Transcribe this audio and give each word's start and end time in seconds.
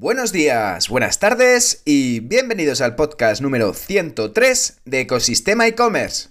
Buenos 0.00 0.32
días, 0.32 0.88
buenas 0.88 1.18
tardes 1.18 1.82
y 1.84 2.20
bienvenidos 2.20 2.80
al 2.80 2.96
podcast 2.96 3.42
número 3.42 3.74
103 3.74 4.80
de 4.86 5.00
Ecosistema 5.00 5.66
e-commerce. 5.66 6.30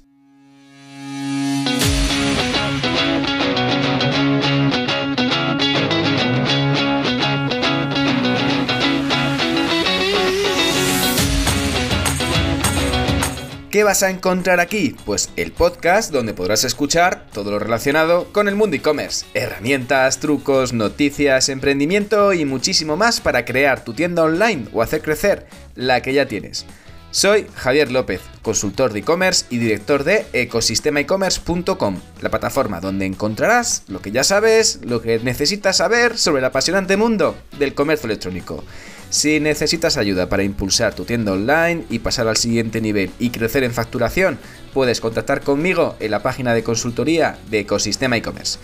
¿Qué 13.80 13.86
vas 13.86 14.04
a 14.04 14.10
encontrar 14.10 14.60
aquí? 14.60 14.94
Pues 15.06 15.30
el 15.38 15.54
podcast 15.54 16.12
donde 16.12 16.34
podrás 16.34 16.66
escuchar 16.66 17.28
todo 17.32 17.50
lo 17.50 17.60
relacionado 17.60 18.28
con 18.34 18.50
el 18.50 18.56
mundo 18.58 18.76
e-commerce. 18.76 19.26
Herramientas, 19.34 20.20
trucos, 20.20 20.74
noticias, 20.74 21.48
emprendimiento 21.48 22.34
y 22.34 22.44
muchísimo 22.44 22.98
más 22.98 23.22
para 23.22 23.46
crear 23.46 23.86
tu 23.86 23.94
tienda 23.94 24.24
online 24.24 24.68
o 24.74 24.82
hacer 24.82 25.02
crecer 25.02 25.48
la 25.76 26.02
que 26.02 26.12
ya 26.12 26.28
tienes. 26.28 26.66
Soy 27.12 27.48
Javier 27.56 27.92
López, 27.92 28.22
consultor 28.44 28.94
de 28.94 29.00
e-commerce 29.00 29.48
y 29.50 29.58
director 29.58 30.04
de 30.04 30.28
ecosistemaecommerce.com, 30.32 32.00
la 32.22 32.30
plataforma 32.30 32.80
donde 32.80 33.08
encontrarás 33.08 33.82
lo 33.88 34.00
que 34.00 34.12
ya 34.12 34.24
sabes, 34.24 34.80
lo 34.84 35.02
que 35.02 35.18
necesitas 35.18 35.78
saber 35.78 36.20
sobre 36.20 36.40
el 36.40 36.46
apasionante 36.46 36.98
mundo 36.98 37.36
del 37.58 37.74
comercio 37.74 38.06
electrónico. 38.06 38.64
Si 39.10 39.40
necesitas 39.40 39.98
ayuda 39.98 40.30
para 40.30 40.44
impulsar 40.44 40.94
tu 40.94 41.04
tienda 41.04 41.32
online 41.32 41.84
y 41.90 41.98
pasar 41.98 42.28
al 42.28 42.38
siguiente 42.38 42.80
nivel 42.80 43.10
y 43.18 43.32
crecer 43.32 43.64
en 43.64 43.74
facturación, 43.74 44.38
puedes 44.72 45.02
contactar 45.02 45.42
conmigo 45.42 45.96
en 46.00 46.12
la 46.12 46.22
página 46.22 46.54
de 46.54 46.62
consultoría 46.62 47.40
de 47.50 47.62
Ecosistema 47.62 48.18
e-commerce. 48.18 48.60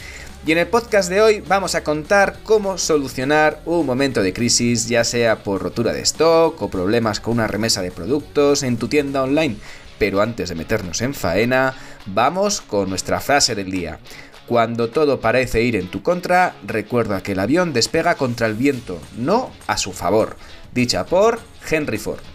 Y 0.45 0.52
en 0.52 0.59
el 0.59 0.67
podcast 0.67 1.09
de 1.09 1.23
hoy 1.23 1.41
vamos 1.48 1.73
a 1.73 1.84
contar 1.84 2.38
cómo 2.44 2.77
solucionar 2.77 3.62
un 3.66 3.84
momento 3.84 4.22
de 4.22 4.31
crisis, 4.31 4.88
ya 4.88 5.03
sea 5.03 5.41
por 5.41 5.63
rotura 5.63 5.91
de 5.91 6.02
stock 6.02 6.62
o 6.62 6.70
problemas 6.70 7.20
con 7.20 7.34
una 7.34 7.48
remesa 7.48 7.81
de 7.81 7.90
productos 7.90 8.62
en 8.62 8.77
tu 8.77 8.88
tienda 8.88 9.23
online. 9.23 9.58
Pero 9.97 10.22
antes 10.22 10.50
de 10.50 10.56
meternos 10.56 11.02
en 11.02 11.16
faena, 11.16 11.73
vamos 12.06 12.61
con 12.61 12.89
nuestra 12.89 13.22
frase 13.22 13.56
del 13.56 13.72
día. 13.72 13.97
Cuando 14.45 14.89
todo 14.89 15.19
parece 15.19 15.64
ir 15.64 15.75
en 15.75 15.89
tu 15.89 16.03
contra, 16.03 16.53
recuerda 16.64 17.23
que 17.23 17.31
el 17.31 17.39
avión 17.39 17.73
despega 17.73 18.14
contra 18.14 18.45
el 18.45 18.53
viento, 18.53 19.00
no 19.17 19.50
a 19.66 19.78
su 19.78 19.94
favor. 19.94 20.38
Dicha 20.72 21.08
por 21.08 21.39
Henry 21.67 21.97
Ford 21.97 22.34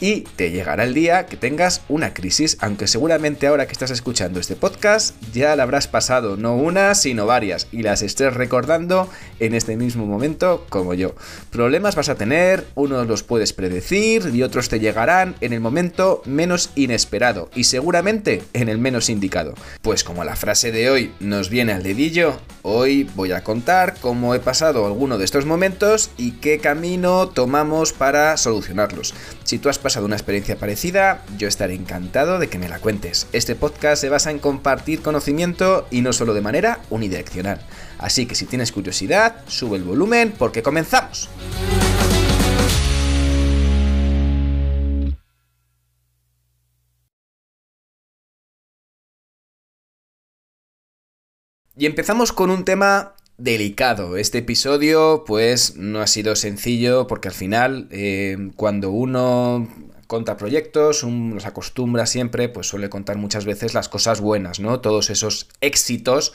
y 0.00 0.22
te 0.36 0.50
llegará 0.50 0.84
el 0.84 0.94
día 0.94 1.26
que 1.26 1.36
tengas 1.36 1.82
una 1.88 2.14
crisis, 2.14 2.56
aunque 2.60 2.86
seguramente 2.86 3.46
ahora 3.46 3.66
que 3.66 3.72
estás 3.72 3.90
escuchando 3.90 4.40
este 4.40 4.56
podcast 4.56 5.14
ya 5.32 5.56
la 5.56 5.64
habrás 5.64 5.88
pasado, 5.88 6.36
no 6.36 6.56
una, 6.56 6.94
sino 6.94 7.26
varias, 7.26 7.66
y 7.72 7.82
las 7.82 8.02
estés 8.02 8.34
recordando 8.34 9.08
en 9.40 9.54
este 9.54 9.76
mismo 9.76 10.06
momento 10.06 10.66
como 10.68 10.94
yo. 10.94 11.14
Problemas 11.50 11.94
vas 11.94 12.08
a 12.08 12.14
tener, 12.14 12.66
unos 12.74 13.06
los 13.06 13.22
puedes 13.22 13.52
predecir 13.52 14.30
y 14.32 14.42
otros 14.42 14.68
te 14.68 14.80
llegarán 14.80 15.34
en 15.40 15.52
el 15.52 15.60
momento 15.60 16.22
menos 16.24 16.70
inesperado 16.74 17.50
y 17.54 17.64
seguramente 17.64 18.42
en 18.52 18.68
el 18.68 18.78
menos 18.78 19.08
indicado. 19.08 19.54
Pues 19.82 20.04
como 20.04 20.24
la 20.24 20.36
frase 20.36 20.72
de 20.72 20.90
hoy 20.90 21.12
nos 21.20 21.50
viene 21.50 21.72
al 21.72 21.82
dedillo, 21.82 22.38
hoy 22.62 23.08
voy 23.14 23.32
a 23.32 23.42
contar 23.42 23.96
cómo 24.00 24.34
he 24.34 24.40
pasado 24.40 24.86
alguno 24.86 25.18
de 25.18 25.24
estos 25.24 25.46
momentos 25.46 26.10
y 26.16 26.32
qué 26.32 26.58
camino 26.58 27.28
tomamos 27.28 27.92
para 27.92 28.36
solucionarlos. 28.36 29.14
Si 29.44 29.58
tú 29.58 29.68
has 29.68 29.78
pasado 29.88 30.04
una 30.04 30.16
experiencia 30.16 30.58
parecida, 30.58 31.22
yo 31.38 31.48
estaré 31.48 31.72
encantado 31.72 32.38
de 32.38 32.50
que 32.50 32.58
me 32.58 32.68
la 32.68 32.78
cuentes. 32.78 33.26
Este 33.32 33.54
podcast 33.56 34.02
se 34.02 34.10
basa 34.10 34.30
en 34.30 34.38
compartir 34.38 35.00
conocimiento 35.00 35.88
y 35.90 36.02
no 36.02 36.12
solo 36.12 36.34
de 36.34 36.42
manera 36.42 36.80
unidireccional. 36.90 37.58
Así 37.96 38.26
que 38.26 38.34
si 38.34 38.44
tienes 38.44 38.70
curiosidad, 38.70 39.36
sube 39.46 39.78
el 39.78 39.84
volumen 39.84 40.34
porque 40.36 40.62
comenzamos. 40.62 41.30
Y 51.78 51.86
empezamos 51.86 52.32
con 52.32 52.50
un 52.50 52.66
tema 52.66 53.14
delicado. 53.38 54.16
Este 54.16 54.38
episodio 54.38 55.24
pues 55.26 55.76
no 55.76 56.00
ha 56.00 56.06
sido 56.06 56.36
sencillo 56.36 57.06
porque 57.06 57.28
al 57.28 57.34
final 57.34 57.88
eh, 57.90 58.50
cuando 58.56 58.90
uno 58.90 59.68
conta 60.08 60.36
proyectos, 60.36 61.04
uno 61.04 61.34
los 61.34 61.46
acostumbra 61.46 62.06
siempre, 62.06 62.48
pues 62.48 62.66
suele 62.66 62.90
contar 62.90 63.16
muchas 63.16 63.44
veces 63.44 63.74
las 63.74 63.88
cosas 63.88 64.20
buenas, 64.20 64.58
¿no? 64.58 64.80
Todos 64.80 65.10
esos 65.10 65.48
éxitos 65.60 66.32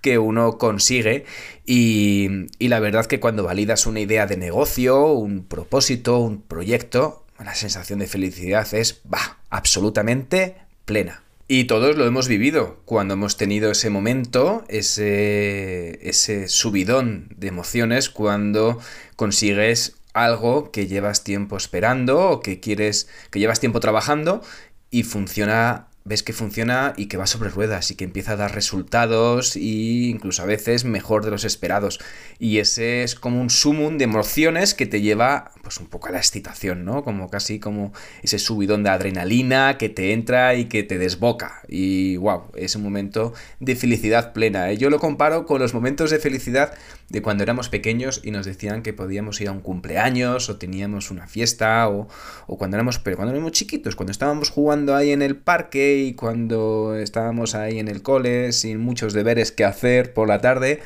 que 0.00 0.18
uno 0.18 0.58
consigue 0.58 1.24
y, 1.66 2.28
y 2.58 2.68
la 2.68 2.78
verdad 2.78 3.06
que 3.06 3.20
cuando 3.20 3.42
validas 3.42 3.86
una 3.86 4.00
idea 4.00 4.26
de 4.26 4.36
negocio, 4.36 5.06
un 5.12 5.44
propósito, 5.44 6.18
un 6.18 6.42
proyecto, 6.42 7.24
la 7.42 7.54
sensación 7.54 7.98
de 7.98 8.06
felicidad 8.06 8.72
es, 8.74 9.00
va, 9.12 9.38
absolutamente 9.50 10.56
plena. 10.84 11.23
Y 11.46 11.64
todos 11.64 11.96
lo 11.96 12.06
hemos 12.06 12.26
vivido. 12.26 12.80
Cuando 12.86 13.14
hemos 13.14 13.36
tenido 13.36 13.70
ese 13.70 13.90
momento, 13.90 14.64
ese, 14.68 16.08
ese 16.08 16.48
subidón 16.48 17.28
de 17.36 17.48
emociones, 17.48 18.08
cuando 18.08 18.78
consigues 19.16 19.96
algo 20.14 20.70
que 20.70 20.86
llevas 20.86 21.22
tiempo 21.22 21.56
esperando 21.56 22.30
o 22.30 22.40
que 22.40 22.60
quieres, 22.60 23.08
que 23.30 23.40
llevas 23.40 23.60
tiempo 23.60 23.80
trabajando 23.80 24.42
y 24.90 25.02
funciona 25.02 25.88
ves 26.06 26.22
que 26.22 26.34
funciona 26.34 26.92
y 26.98 27.06
que 27.06 27.16
va 27.16 27.26
sobre 27.26 27.48
ruedas 27.48 27.90
y 27.90 27.94
que 27.94 28.04
empieza 28.04 28.32
a 28.32 28.36
dar 28.36 28.54
resultados 28.54 29.56
e 29.56 29.60
incluso 29.60 30.42
a 30.42 30.46
veces 30.46 30.84
mejor 30.84 31.24
de 31.24 31.30
los 31.30 31.44
esperados. 31.44 31.98
Y 32.38 32.58
ese 32.58 33.02
es 33.04 33.14
como 33.14 33.40
un 33.40 33.48
sumum 33.48 33.96
de 33.96 34.04
emociones 34.04 34.74
que 34.74 34.84
te 34.84 35.00
lleva 35.00 35.52
pues 35.62 35.78
un 35.80 35.86
poco 35.86 36.08
a 36.08 36.10
la 36.10 36.18
excitación, 36.18 36.84
¿no? 36.84 37.04
Como 37.04 37.30
casi 37.30 37.58
como 37.58 37.94
ese 38.22 38.38
subidón 38.38 38.82
de 38.82 38.90
adrenalina 38.90 39.78
que 39.78 39.88
te 39.88 40.12
entra 40.12 40.54
y 40.56 40.66
que 40.66 40.82
te 40.82 40.98
desboca. 40.98 41.62
Y 41.68 42.16
wow, 42.18 42.50
es 42.54 42.76
un 42.76 42.82
momento 42.82 43.32
de 43.60 43.74
felicidad 43.74 44.34
plena. 44.34 44.70
¿eh? 44.70 44.76
Yo 44.76 44.90
lo 44.90 44.98
comparo 44.98 45.46
con 45.46 45.60
los 45.60 45.72
momentos 45.72 46.10
de 46.10 46.18
felicidad 46.18 46.74
de 47.08 47.22
cuando 47.22 47.42
éramos 47.42 47.68
pequeños 47.68 48.20
y 48.24 48.30
nos 48.30 48.46
decían 48.46 48.82
que 48.82 48.92
podíamos 48.92 49.40
ir 49.40 49.48
a 49.48 49.52
un 49.52 49.60
cumpleaños 49.60 50.48
o 50.48 50.56
teníamos 50.56 51.10
una 51.10 51.26
fiesta 51.26 51.88
o, 51.88 52.08
o 52.46 52.58
cuando 52.58 52.76
éramos, 52.76 52.98
pero 52.98 53.16
cuando 53.16 53.34
éramos 53.34 53.52
chiquitos, 53.52 53.96
cuando 53.96 54.12
estábamos 54.12 54.50
jugando 54.50 54.96
ahí 54.96 55.12
en 55.12 55.22
el 55.22 55.36
parque 55.36 55.98
y 55.98 56.14
cuando 56.14 56.96
estábamos 56.96 57.54
ahí 57.54 57.78
en 57.78 57.88
el 57.88 58.02
cole 58.02 58.52
sin 58.52 58.78
muchos 58.78 59.12
deberes 59.12 59.52
que 59.52 59.64
hacer 59.64 60.12
por 60.12 60.28
la 60.28 60.40
tarde 60.40 60.80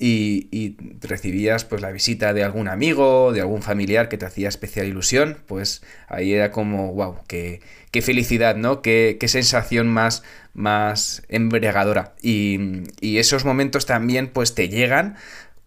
y, 0.00 0.76
recibías 1.00 1.64
pues 1.64 1.82
la 1.82 1.90
visita 1.90 2.32
de 2.32 2.44
algún 2.44 2.68
amigo, 2.68 3.32
de 3.32 3.40
algún 3.40 3.62
familiar 3.62 4.08
que 4.08 4.18
te 4.18 4.26
hacía 4.26 4.48
especial 4.48 4.86
ilusión, 4.86 5.38
pues 5.46 5.82
ahí 6.08 6.32
era 6.32 6.50
como, 6.50 6.92
wow, 6.92 7.16
qué, 7.26 7.60
qué 7.90 8.02
felicidad, 8.02 8.56
¿no? 8.56 8.82
Qué, 8.82 9.16
qué, 9.18 9.28
sensación 9.28 9.88
más, 9.88 10.22
más 10.54 11.22
embriagadora. 11.28 12.14
Y, 12.22 12.82
y 13.00 13.18
esos 13.18 13.44
momentos 13.44 13.86
también 13.86 14.28
pues 14.28 14.54
te 14.54 14.68
llegan 14.68 15.16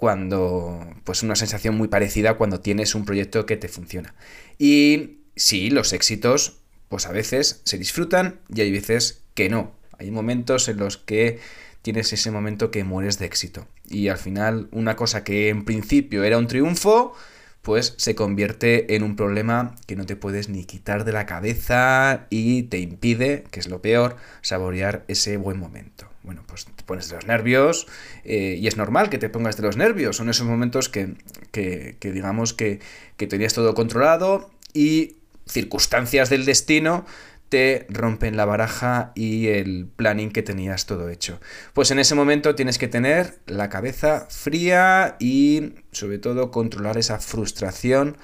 cuando, 0.01 0.83
pues 1.03 1.21
una 1.21 1.35
sensación 1.35 1.77
muy 1.77 1.87
parecida 1.87 2.33
cuando 2.33 2.59
tienes 2.59 2.95
un 2.95 3.05
proyecto 3.05 3.45
que 3.45 3.55
te 3.55 3.67
funciona. 3.67 4.15
Y 4.57 5.19
sí, 5.35 5.69
los 5.69 5.93
éxitos 5.93 6.57
pues 6.89 7.05
a 7.05 7.11
veces 7.11 7.61
se 7.65 7.77
disfrutan 7.77 8.39
y 8.51 8.61
hay 8.61 8.71
veces 8.71 9.21
que 9.35 9.47
no. 9.47 9.75
Hay 9.99 10.09
momentos 10.09 10.67
en 10.69 10.77
los 10.77 10.97
que 10.97 11.39
tienes 11.83 12.11
ese 12.13 12.31
momento 12.31 12.71
que 12.71 12.83
mueres 12.83 13.19
de 13.19 13.27
éxito. 13.27 13.67
Y 13.87 14.07
al 14.07 14.17
final 14.17 14.69
una 14.71 14.95
cosa 14.95 15.23
que 15.23 15.49
en 15.49 15.65
principio 15.65 16.23
era 16.23 16.39
un 16.39 16.47
triunfo, 16.47 17.13
pues 17.61 17.93
se 17.97 18.15
convierte 18.15 18.95
en 18.95 19.03
un 19.03 19.15
problema 19.15 19.75
que 19.85 19.95
no 19.95 20.05
te 20.05 20.15
puedes 20.15 20.49
ni 20.49 20.65
quitar 20.65 21.05
de 21.05 21.11
la 21.11 21.25
cabeza 21.25 22.25
y 22.29 22.63
te 22.63 22.79
impide, 22.79 23.43
que 23.51 23.59
es 23.59 23.67
lo 23.67 23.81
peor, 23.81 24.17
saborear 24.41 25.03
ese 25.07 25.37
buen 25.37 25.59
momento. 25.59 26.07
Bueno, 26.23 26.43
pues 26.47 26.65
te 26.65 26.83
pones 26.83 27.09
de 27.09 27.15
los 27.15 27.25
nervios 27.27 27.87
eh, 28.23 28.57
y 28.59 28.67
es 28.67 28.77
normal 28.77 29.09
que 29.09 29.17
te 29.17 29.29
pongas 29.29 29.57
de 29.57 29.63
los 29.63 29.77
nervios. 29.77 30.17
Son 30.17 30.29
esos 30.29 30.47
momentos 30.47 30.89
que, 30.89 31.15
que, 31.51 31.97
que 31.99 32.11
digamos 32.11 32.53
que, 32.53 32.79
que 33.17 33.27
tenías 33.27 33.53
todo 33.53 33.73
controlado 33.73 34.49
y 34.73 35.17
circunstancias 35.47 36.29
del 36.29 36.45
destino 36.45 37.05
te 37.51 37.85
rompen 37.89 38.37
la 38.37 38.45
baraja 38.45 39.11
y 39.13 39.47
el 39.47 39.85
planning 39.93 40.31
que 40.31 40.41
tenías 40.41 40.85
todo 40.85 41.09
hecho. 41.09 41.41
Pues 41.73 41.91
en 41.91 41.99
ese 41.99 42.15
momento 42.15 42.55
tienes 42.55 42.77
que 42.77 42.87
tener 42.87 43.39
la 43.45 43.67
cabeza 43.69 44.25
fría 44.29 45.17
y 45.19 45.73
sobre 45.91 46.17
todo 46.17 46.49
controlar 46.49 46.97
esa 46.97 47.19
frustración 47.19 48.15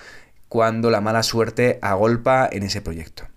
cuando 0.48 0.90
la 0.90 1.02
mala 1.02 1.24
suerte 1.24 1.78
agolpa 1.82 2.48
en 2.50 2.64
ese 2.64 2.82
proyecto. 2.82 3.28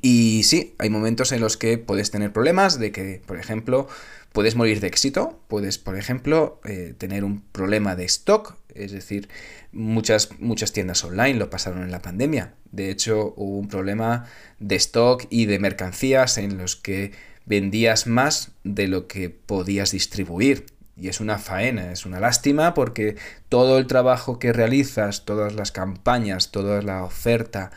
Y 0.00 0.44
sí, 0.44 0.74
hay 0.78 0.88
momentos 0.88 1.32
en 1.32 1.42
los 1.42 1.58
que 1.58 1.76
puedes 1.76 2.10
tener 2.10 2.32
problemas 2.32 2.78
de 2.78 2.90
que, 2.90 3.20
por 3.26 3.38
ejemplo, 3.38 3.88
puedes 4.32 4.56
morir 4.56 4.80
de 4.80 4.86
éxito, 4.86 5.40
puedes, 5.48 5.78
por 5.78 5.96
ejemplo, 5.96 6.60
eh, 6.64 6.94
tener 6.96 7.24
un 7.24 7.40
problema 7.40 7.96
de 7.96 8.04
stock, 8.04 8.56
es 8.74 8.92
decir, 8.92 9.28
muchas, 9.72 10.30
muchas 10.38 10.72
tiendas 10.72 11.04
online 11.04 11.34
lo 11.34 11.50
pasaron 11.50 11.82
en 11.82 11.90
la 11.90 12.02
pandemia. 12.02 12.54
De 12.70 12.90
hecho, 12.90 13.34
hubo 13.36 13.58
un 13.58 13.68
problema 13.68 14.26
de 14.58 14.76
stock 14.76 15.26
y 15.30 15.46
de 15.46 15.58
mercancías 15.58 16.38
en 16.38 16.58
los 16.58 16.76
que 16.76 17.12
vendías 17.46 18.06
más 18.06 18.52
de 18.64 18.86
lo 18.86 19.06
que 19.06 19.30
podías 19.30 19.92
distribuir. 19.92 20.66
y 20.96 21.08
es 21.08 21.20
una 21.20 21.38
faena, 21.38 21.92
es 21.92 22.04
una 22.04 22.20
lástima 22.20 22.74
porque 22.74 23.16
todo 23.48 23.78
el 23.78 23.86
trabajo 23.86 24.38
que 24.38 24.52
realizas, 24.52 25.24
todas 25.24 25.54
las 25.54 25.72
campañas, 25.72 26.50
toda 26.50 26.82
la 26.82 27.04
oferta, 27.04 27.70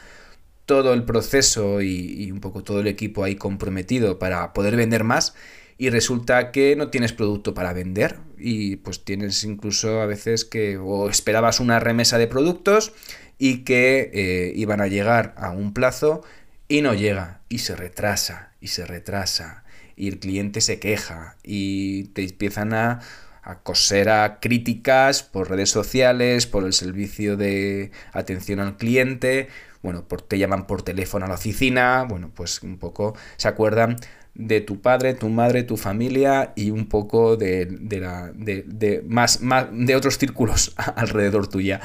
todo 0.65 0.93
el 0.93 1.03
proceso 1.03 1.81
y, 1.81 2.31
un 2.31 2.39
poco 2.39 2.63
todo 2.63 2.81
el 2.81 2.87
equipo 2.87 3.23
ahí 3.23 3.35
comprometido 3.35 4.19
para 4.19 4.53
poder 4.53 4.75
vender 4.75 5.03
más 5.03 5.35
y 5.77 5.89
resulta 5.89 6.51
que 6.51 6.75
no 6.75 6.89
tienes 6.89 7.13
producto 7.13 7.53
para 7.53 7.73
vender 7.73 8.17
y 8.37 8.77
pues 8.77 9.03
tienes 9.03 9.43
incluso 9.43 10.01
a 10.01 10.05
veces 10.05 10.45
que 10.45 10.77
o 10.77 11.09
esperabas 11.09 11.59
una 11.59 11.79
remesa 11.79 12.17
de 12.17 12.27
productos 12.27 12.93
y 13.37 13.59
que 13.63 14.11
eh, 14.13 14.53
iban 14.55 14.81
a 14.81 14.87
llegar 14.87 15.33
a 15.37 15.51
un 15.51 15.73
plazo 15.73 16.23
y 16.67 16.81
no 16.81 16.93
llega 16.93 17.41
y 17.49 17.59
se 17.59 17.75
retrasa 17.75 18.53
y 18.61 18.67
se 18.67 18.85
retrasa 18.85 19.63
y 19.95 20.07
el 20.07 20.19
cliente 20.19 20.61
se 20.61 20.79
queja 20.79 21.37
y 21.43 22.05
te 22.05 22.23
empiezan 22.23 22.73
a, 22.73 23.01
a 23.43 23.59
coser 23.59 24.09
a 24.09 24.39
críticas 24.39 25.23
por 25.23 25.49
redes 25.49 25.69
sociales, 25.69 26.47
por 26.47 26.63
el 26.63 26.73
servicio 26.73 27.37
de 27.37 27.91
atención 28.13 28.59
al 28.59 28.77
cliente, 28.77 29.49
bueno, 29.81 30.07
por, 30.07 30.21
te 30.21 30.37
llaman 30.37 30.65
por 30.65 30.81
teléfono 30.81 31.25
a 31.25 31.27
la 31.27 31.35
oficina, 31.35 32.05
bueno, 32.07 32.31
pues 32.33 32.63
un 32.63 32.77
poco 32.77 33.15
se 33.35 33.49
acuerdan 33.49 33.97
de 34.35 34.61
tu 34.61 34.81
padre, 34.81 35.13
tu 35.13 35.29
madre, 35.29 35.63
tu 35.63 35.77
familia 35.77 36.53
y 36.55 36.71
un 36.71 36.87
poco 36.87 37.37
de, 37.37 37.65
de, 37.65 37.99
la, 37.99 38.31
de, 38.33 38.63
de 38.65 39.03
más, 39.07 39.41
más, 39.41 39.67
de 39.71 39.95
otros 39.95 40.17
círculos 40.17 40.73
alrededor 40.95 41.47
tuya. 41.47 41.81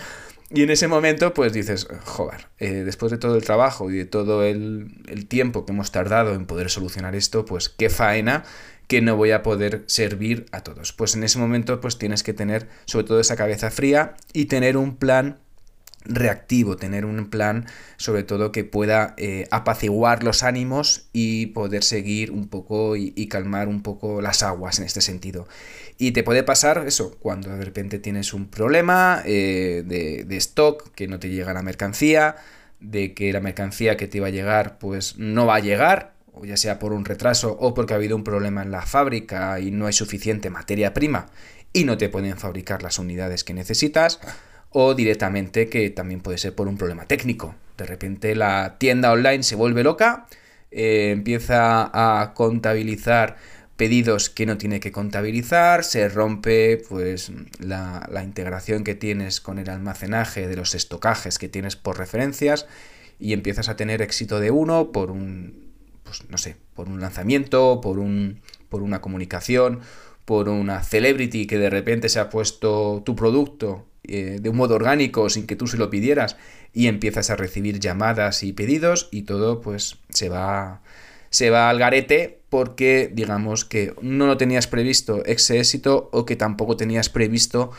Y 0.51 0.63
en 0.63 0.71
ese 0.71 0.89
momento, 0.89 1.35
pues 1.35 1.53
dices, 1.53 1.87
joder, 2.05 2.47
eh, 2.59 2.83
después 2.85 3.13
de 3.13 3.19
todo 3.19 3.37
el 3.37 3.45
trabajo 3.45 3.91
y 3.91 3.99
de 3.99 4.07
todo 4.07 4.45
el, 4.45 5.03
el, 5.07 5.27
tiempo 5.27 5.67
que 5.67 5.73
hemos 5.73 5.93
tardado 5.93 6.33
en 6.35 6.47
poder 6.47 6.71
solucionar 6.71 7.15
esto, 7.15 7.45
pues 7.45 7.69
qué 7.69 7.91
faena 7.91 8.45
que 8.87 9.03
no 9.03 9.15
voy 9.15 9.33
a 9.33 9.43
poder 9.43 9.85
servir 9.87 10.47
a 10.51 10.63
todos. 10.63 10.95
Pues 10.95 11.15
en 11.15 11.23
ese 11.23 11.39
momento, 11.39 11.83
pues 11.83 11.99
tienes 11.99 12.23
que 12.23 12.33
tener 12.33 12.67
sobre 12.87 13.07
todo 13.07 13.21
esa 13.21 13.37
cabeza 13.37 13.71
fría 13.71 14.15
y 14.33 14.47
tener 14.47 14.79
un 14.79 14.97
plan 14.97 15.39
reactivo, 16.05 16.77
tener 16.77 17.05
un 17.05 17.29
plan 17.29 17.67
sobre 17.97 18.23
todo 18.23 18.53
que 18.53 18.65
pueda 18.65 19.15
eh, 19.17 19.47
apaciguar 19.51 20.23
los 20.23 20.43
ánimos 20.43 21.09
y 21.13 21.47
poder 21.47 21.85
seguir 21.85 22.31
un 22.31 22.49
poco 22.49 22.97
y, 22.97 23.27
calmar 23.29 23.69
un 23.69 23.83
poco 23.83 24.23
las 24.23 24.43
aguas 24.43 24.79
en 24.79 24.87
este 24.87 25.01
sentido. 25.01 25.47
Y 25.99 26.13
te 26.13 26.23
puede 26.23 26.43
pasar 26.43 26.85
eso, 26.87 27.17
cuando 27.19 27.51
de 27.51 27.65
repente 27.65 27.99
tienes 27.99 28.33
un 28.33 28.49
problema 28.49 29.23
eh, 29.27 29.83
de, 29.85 30.37
stock, 30.37 30.93
que 30.95 31.09
no 31.09 31.19
te 31.19 31.29
llega 31.29 31.53
la 31.53 31.63
mercancía, 31.63 32.37
de 32.81 33.13
que 33.13 33.33
la 33.33 33.41
mercancía 33.41 33.97
que 33.97 34.07
te 34.07 34.19
iba 34.19 34.29
a 34.29 34.31
llegar 34.31 34.79
pues 34.79 35.19
no 35.19 35.47
va 35.47 35.57
a 35.57 35.61
llegar, 35.61 36.15
ya 36.45 36.57
sea 36.57 36.79
por 36.79 36.93
un 36.93 37.05
retraso 37.05 37.57
o 37.61 37.75
porque 37.75 37.93
ha 37.93 37.97
habido 37.97 38.15
un 38.15 38.23
problema 38.23 38.63
en 38.63 38.71
la 38.71 38.83
fábrica 38.83 39.59
y 39.59 39.73
no 39.73 39.87
hay 39.87 39.93
suficiente 39.93 40.51
materia 40.51 40.95
prima 40.95 41.27
y 41.73 41.85
no 41.85 41.99
te 41.99 42.09
pueden 42.09 42.39
fabricar 42.39 42.83
las 42.83 42.99
unidades 42.99 43.43
que 43.45 43.53
necesitas 43.53 44.21
o 44.71 44.95
directamente 44.95 45.69
que 45.69 45.91
también 45.91 46.21
puede 46.21 46.39
ser 46.39 46.55
por 46.55 46.69
un 46.69 46.77
problema 46.77 47.07
técnico. 47.07 47.55
De 47.77 47.87
repente 47.87 48.35
la 48.35 48.77
tienda 48.79 49.13
online 49.13 49.43
se 49.43 49.57
vuelve 49.57 49.83
loca, 49.83 50.27
eh, 50.71 51.11
empieza 51.13 51.91
a 51.93 52.35
contabilizar 52.35 53.37
pedidos 53.77 54.29
que 54.29 54.45
no 54.45 54.59
tiene 54.59 54.81
que 54.81 54.91
contabilizar, 54.91 55.85
se 55.85 56.09
rompe 56.09 56.83
pues 56.89 57.31
la, 57.61 58.09
la, 58.11 58.25
integración 58.25 58.83
que 58.83 58.97
tienes 58.97 59.41
con 59.41 59.61
el 59.61 59.71
almacenaje 59.71 60.49
de 60.49 60.57
los 60.57 60.75
estocajes 60.75 61.39
que 61.39 61.49
tienes 61.49 61.77
por 61.77 61.97
referencias 61.97 62.67
y 63.21 63.33
empiezas 63.33 63.69
a 63.69 63.77
tener 63.77 64.03
éxito 64.03 64.41
de 64.41 64.51
uno 64.51 64.91
por 64.91 65.13
un 65.13 65.69
pues 66.03 66.29
no 66.29 66.39
sé, 66.39 66.57
por 66.75 66.89
un 66.89 67.01
lanzamiento, 67.01 67.81
por 67.81 67.99
un 67.99 68.41
por 68.69 68.83
una 68.83 69.01
comunicación, 69.01 69.81
por 70.25 70.49
una 70.49 70.83
celebrity 70.83 71.47
que 71.47 71.59
de 71.59 71.71
repente 71.71 72.09
se 72.09 72.19
ha 72.19 72.31
puesto 72.31 73.03
tu 73.07 73.15
producto 73.15 73.87
eh, 74.09 74.39
de 74.41 74.49
un 74.49 74.57
modo 74.57 74.75
orgánico 74.75 75.29
sin 75.31 75.47
que 75.47 75.57
tú 75.57 75.67
se 75.67 75.77
lo 75.77 75.91
pidieras 75.91 76.37
y 76.73 76.87
empiezas 76.87 77.31
a 77.31 77.37
recibir 77.37 77.81
llamadas 77.81 78.43
y 78.43 78.53
pedidos 78.53 79.09
y 79.11 79.23
todo 79.23 79.61
pues 79.61 79.99
se 80.11 80.29
va 80.29 80.83
se 81.31 81.51
va 81.51 81.69
al 81.69 81.79
garete 81.79 82.41
porque 82.49 83.11
digamos 83.13 83.65
que 83.65 83.95
no 84.01 84.27
lo 84.27 84.37
tenías 84.37 84.67
previsto 84.67 85.25
ese 85.25 85.59
éxito 85.59 86.09
o 86.13 86.25
que 86.25 86.37
tampoco 86.37 86.77
tenías 86.77 87.11
previsto 87.11 87.71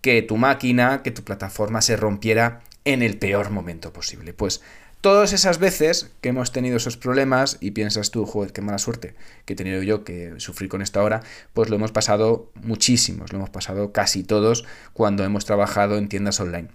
que 0.00 0.22
tu 0.22 0.36
máquina, 0.36 1.02
que 1.02 1.10
tu 1.10 1.24
plataforma 1.24 1.80
se 1.80 1.96
rompiera 1.96 2.60
en 2.84 3.02
el 3.02 3.18
peor 3.18 3.50
momento 3.50 3.92
posible. 3.92 4.32
Pues 4.32 4.62
Todas 5.00 5.32
esas 5.32 5.58
veces 5.58 6.10
que 6.20 6.30
hemos 6.30 6.50
tenido 6.50 6.76
esos 6.76 6.96
problemas 6.96 7.56
y 7.60 7.70
piensas 7.70 8.10
tú, 8.10 8.26
joder, 8.26 8.52
qué 8.52 8.62
mala 8.62 8.78
suerte 8.78 9.14
que 9.44 9.52
he 9.52 9.56
tenido 9.56 9.80
yo 9.84 10.02
que 10.02 10.34
sufrir 10.38 10.68
con 10.68 10.82
esta 10.82 11.02
hora, 11.02 11.22
pues 11.52 11.70
lo 11.70 11.76
hemos 11.76 11.92
pasado 11.92 12.50
muchísimos, 12.54 13.32
lo 13.32 13.38
hemos 13.38 13.50
pasado 13.50 13.92
casi 13.92 14.24
todos 14.24 14.64
cuando 14.92 15.22
hemos 15.22 15.44
trabajado 15.44 15.98
en 15.98 16.08
tiendas 16.08 16.40
online 16.40 16.68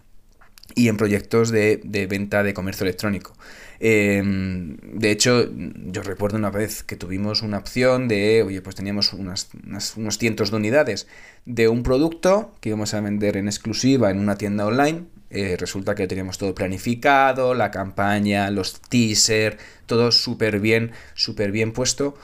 y 0.76 0.88
en 0.88 0.98
proyectos 0.98 1.52
de, 1.52 1.82
venta 2.10 2.44
de 2.44 2.54
comercio 2.54 2.84
electrónico. 2.86 3.34
Em, 3.80 4.78
de 4.78 5.12
hecho, 5.12 5.50
yo 5.54 6.04
recuerdo 6.04 6.38
una 6.38 6.50
vez 6.50 6.84
que 6.84 6.96
tuvimos 6.96 7.42
una 7.42 7.58
opción 7.58 8.08
de, 8.08 8.44
oye, 8.44 8.62
pues 8.62 8.76
teníamos 8.76 9.14
unas, 9.14 9.50
unos 9.98 10.18
cientos 10.18 10.52
de 10.52 10.58
unidades 10.58 11.08
de 11.46 11.68
un 11.68 11.84
producto 11.84 12.56
que 12.62 12.70
íbamos 12.70 12.94
a 12.94 13.02
vender 13.02 13.38
en 13.38 13.48
exclusiva 13.48 14.10
en 14.10 14.20
una 14.20 14.38
tienda 14.38 14.66
online 14.66 15.06
eh, 15.34 15.58
resulta 15.58 15.96
que 15.96 16.08
teníamos 16.08 16.38
todo 16.38 16.54
planificado, 16.54 17.56
la 17.56 17.72
campaña, 17.72 18.52
los 18.52 18.80
teasers, 18.82 19.58
todo 19.88 20.12
súper 20.12 20.60
bien, 20.60 20.92
súper 21.16 21.52
bien 21.52 21.74
puesto. 21.74 22.16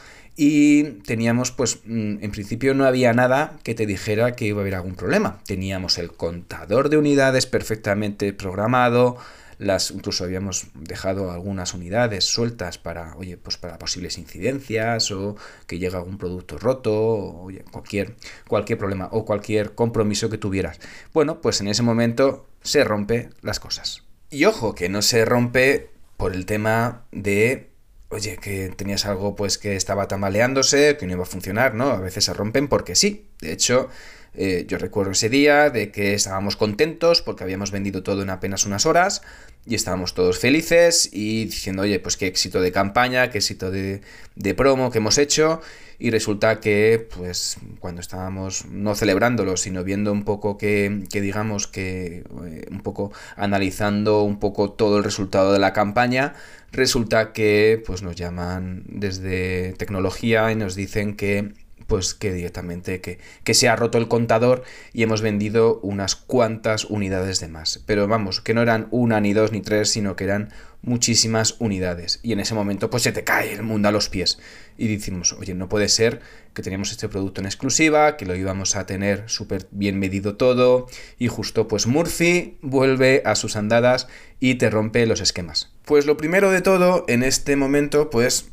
Y 0.42 0.84
teníamos, 1.02 1.52
pues, 1.52 1.82
mm, 1.84 2.24
en 2.24 2.32
principio 2.32 2.74
no 2.74 2.86
había 2.86 3.12
nada 3.12 3.60
que 3.62 3.76
te 3.76 3.86
dijera 3.86 4.38
que 4.38 4.46
iba 4.46 4.60
a 4.60 4.62
haber 4.62 4.76
algún 4.76 4.96
problema. 4.96 5.42
Teníamos 5.46 5.98
el 5.98 6.14
contador 6.14 6.88
de 6.88 6.96
unidades 6.96 7.46
perfectamente 7.46 8.32
programado, 8.32 9.18
las 9.58 9.92
incluso 9.92 10.24
habíamos 10.24 10.68
dejado 10.76 11.32
algunas 11.32 11.74
unidades 11.74 12.24
sueltas 12.24 12.78
para 12.78 13.18
oye 13.18 13.36
pues 13.36 13.58
para 13.58 13.78
posibles 13.78 14.18
incidencias 14.18 15.12
o 15.12 15.36
que 15.68 15.80
llega 15.80 15.98
algún 15.98 16.18
producto 16.18 16.58
roto 16.58 16.94
o 16.94 17.44
oye, 17.44 17.66
cualquier 17.70 18.16
cualquier 18.48 18.80
problema 18.80 19.10
o 19.12 19.26
cualquier 19.26 19.76
compromiso 19.76 20.30
que 20.30 20.38
tuvieras 20.38 20.80
bueno 21.12 21.42
pues 21.42 21.60
en 21.60 21.68
ese 21.68 21.84
momento 21.84 22.48
se 22.64 22.86
rompe 22.86 23.32
las 23.42 23.60
cosas. 23.60 24.04
Y 24.30 24.46
ojo, 24.46 24.76
que 24.76 24.88
no 24.88 25.02
se 25.02 25.26
rompe 25.26 25.90
por 26.20 26.34
el 26.34 26.46
tema 26.46 27.06
de, 27.14 27.69
oye, 28.10 28.38
que 28.38 28.70
tenías 28.70 29.06
algo 29.06 29.36
pues 29.36 29.58
que 29.58 29.76
estaba 29.76 30.08
tambaleándose, 30.08 30.98
que 30.98 31.06
no 31.06 31.14
iba 31.14 31.24
a 31.24 31.28
funcionar, 31.28 31.76
¿no? 31.76 31.90
A 31.90 32.00
veces 32.00 32.26
se 32.26 32.34
rompen 32.34 32.68
porque 32.68 32.96
sí. 32.96 33.28
De 33.40 33.52
hecho, 33.52 33.90
eh, 34.34 34.66
yo 34.68 34.78
recuerdo 34.78 35.12
ese 35.12 35.30
día 35.30 35.70
de 35.70 35.92
que 35.92 36.14
estábamos 36.14 36.56
contentos 36.56 37.22
porque 37.22 37.44
habíamos 37.44 37.72
vendido 37.72 38.04
todo 38.04 38.22
en 38.22 38.30
apenas 38.30 38.66
unas 38.66 38.86
horas 38.86 39.22
y 39.70 39.76
estábamos 39.76 40.16
todos 40.16 40.40
felices 40.40 41.10
y 41.14 41.46
diciendo, 41.46 41.84
oye, 41.84 42.00
pues 42.00 42.18
qué 42.18 42.28
éxito 42.28 42.60
de 42.60 42.72
campaña, 42.72 43.30
qué 43.30 43.38
éxito 43.38 43.70
de, 43.70 44.02
de 44.36 44.54
promo 44.56 44.90
que 44.90 44.98
hemos 44.98 45.18
hecho 45.20 45.62
y 46.00 46.12
resulta 46.12 46.62
que 46.62 47.08
pues 47.16 47.58
cuando 47.80 48.00
estábamos 48.00 48.66
no 48.66 48.96
celebrándolo 48.96 49.58
sino 49.58 49.84
viendo 49.84 50.14
un 50.14 50.24
poco 50.24 50.58
que, 50.58 51.04
que 51.12 51.20
digamos 51.20 51.68
que 51.68 52.24
eh, 52.46 52.66
un 52.72 52.80
poco 52.82 53.12
analizando 53.36 54.24
un 54.24 54.40
poco 54.40 54.72
todo 54.72 54.98
el 54.98 55.04
resultado 55.04 55.52
de 55.52 55.60
la 55.60 55.74
campaña 55.74 56.36
resulta 56.72 57.34
que 57.34 57.84
pues 57.86 58.02
nos 58.02 58.16
llaman 58.16 58.84
desde 58.88 59.74
tecnología 59.74 60.50
y 60.52 60.56
nos 60.56 60.74
dicen 60.76 61.18
que 61.18 61.54
pues 61.90 62.14
que 62.14 62.32
directamente 62.32 63.02
que, 63.02 63.20
que, 63.44 63.54
se 63.54 63.68
ha 63.68 63.76
roto 63.76 63.98
el 63.98 64.08
contador 64.08 64.64
y 64.94 65.04
hemos 65.04 65.22
vendido 65.22 65.82
unas 65.82 66.16
cuantas 66.16 66.86
unidades 66.86 67.42
de 67.42 67.50
más. 67.50 67.84
Pero 67.86 68.08
vamos, 68.08 68.40
que 68.40 68.54
no 68.54 68.62
eran 68.62 68.88
una, 68.92 69.20
ni 69.20 69.34
dos, 69.34 69.52
ni 69.52 69.60
tres, 69.60 69.90
sino 69.90 70.16
que 70.16 70.24
eran 70.24 70.54
muchísimas 70.82 71.56
unidades. 71.60 72.20
Y 72.24 72.32
en 72.32 72.40
ese 72.40 72.54
momento 72.54 72.90
pues 72.90 73.04
se 73.04 73.12
te 73.12 73.24
cae 73.24 73.54
el 73.54 73.64
mundo 73.64 73.90
a 73.90 73.92
los 73.92 74.10
pies. 74.10 74.40
Y 74.78 74.88
decimos, 74.88 75.34
oye, 75.34 75.54
no 75.54 75.68
puede 75.68 75.90
ser 75.90 76.22
que 76.54 76.62
teníamos 76.62 76.92
este 76.92 77.10
producto 77.10 77.42
en 77.42 77.48
exclusiva, 77.48 78.18
que 78.18 78.26
lo 78.26 78.36
íbamos 78.36 78.76
a 78.76 78.86
tener 78.86 79.24
súper 79.28 79.68
bien 79.72 80.00
medido 80.00 80.36
todo. 80.36 80.88
Y 81.18 81.28
justo 81.28 81.68
pues 81.68 81.88
Murphy 81.88 82.58
vuelve 82.62 83.22
a 83.26 83.36
sus 83.36 83.56
andadas 83.56 84.08
y 84.40 84.56
te 84.56 84.70
rompe 84.70 85.06
los 85.06 85.22
esquemas. 85.22 85.72
Pues 85.86 86.06
lo 86.06 86.18
primero 86.18 86.52
de 86.52 86.62
todo, 86.62 87.06
en 87.08 87.24
este 87.24 87.56
momento 87.56 88.10
pues 88.10 88.52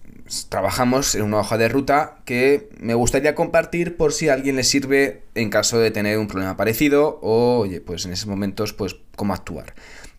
trabajamos 0.49 1.15
en 1.15 1.23
una 1.23 1.39
hoja 1.39 1.59
de 1.59 1.69
ruta 1.69 2.19
que 2.25 2.69
me 2.79 2.95
gustaría 2.95 3.35
compartir 3.35 3.97
por 3.97 4.13
si 4.13 4.29
a 4.29 4.35
alguien 4.35 4.57
le 4.57 4.65
sirve 4.65 5.23
en 5.35 5.51
caso 5.51 5.79
de 5.79 5.91
tener 5.91 6.19
un 6.19 6.29
problema 6.29 6.57
parecido 6.57 7.19
o, 7.23 7.59
oye, 7.59 7.81
pues 7.81 8.05
en 8.07 8.13
esos 8.13 8.27
momentos, 8.27 8.73
pues 8.73 8.97
cómo 9.17 9.35
actuar. 9.35 9.75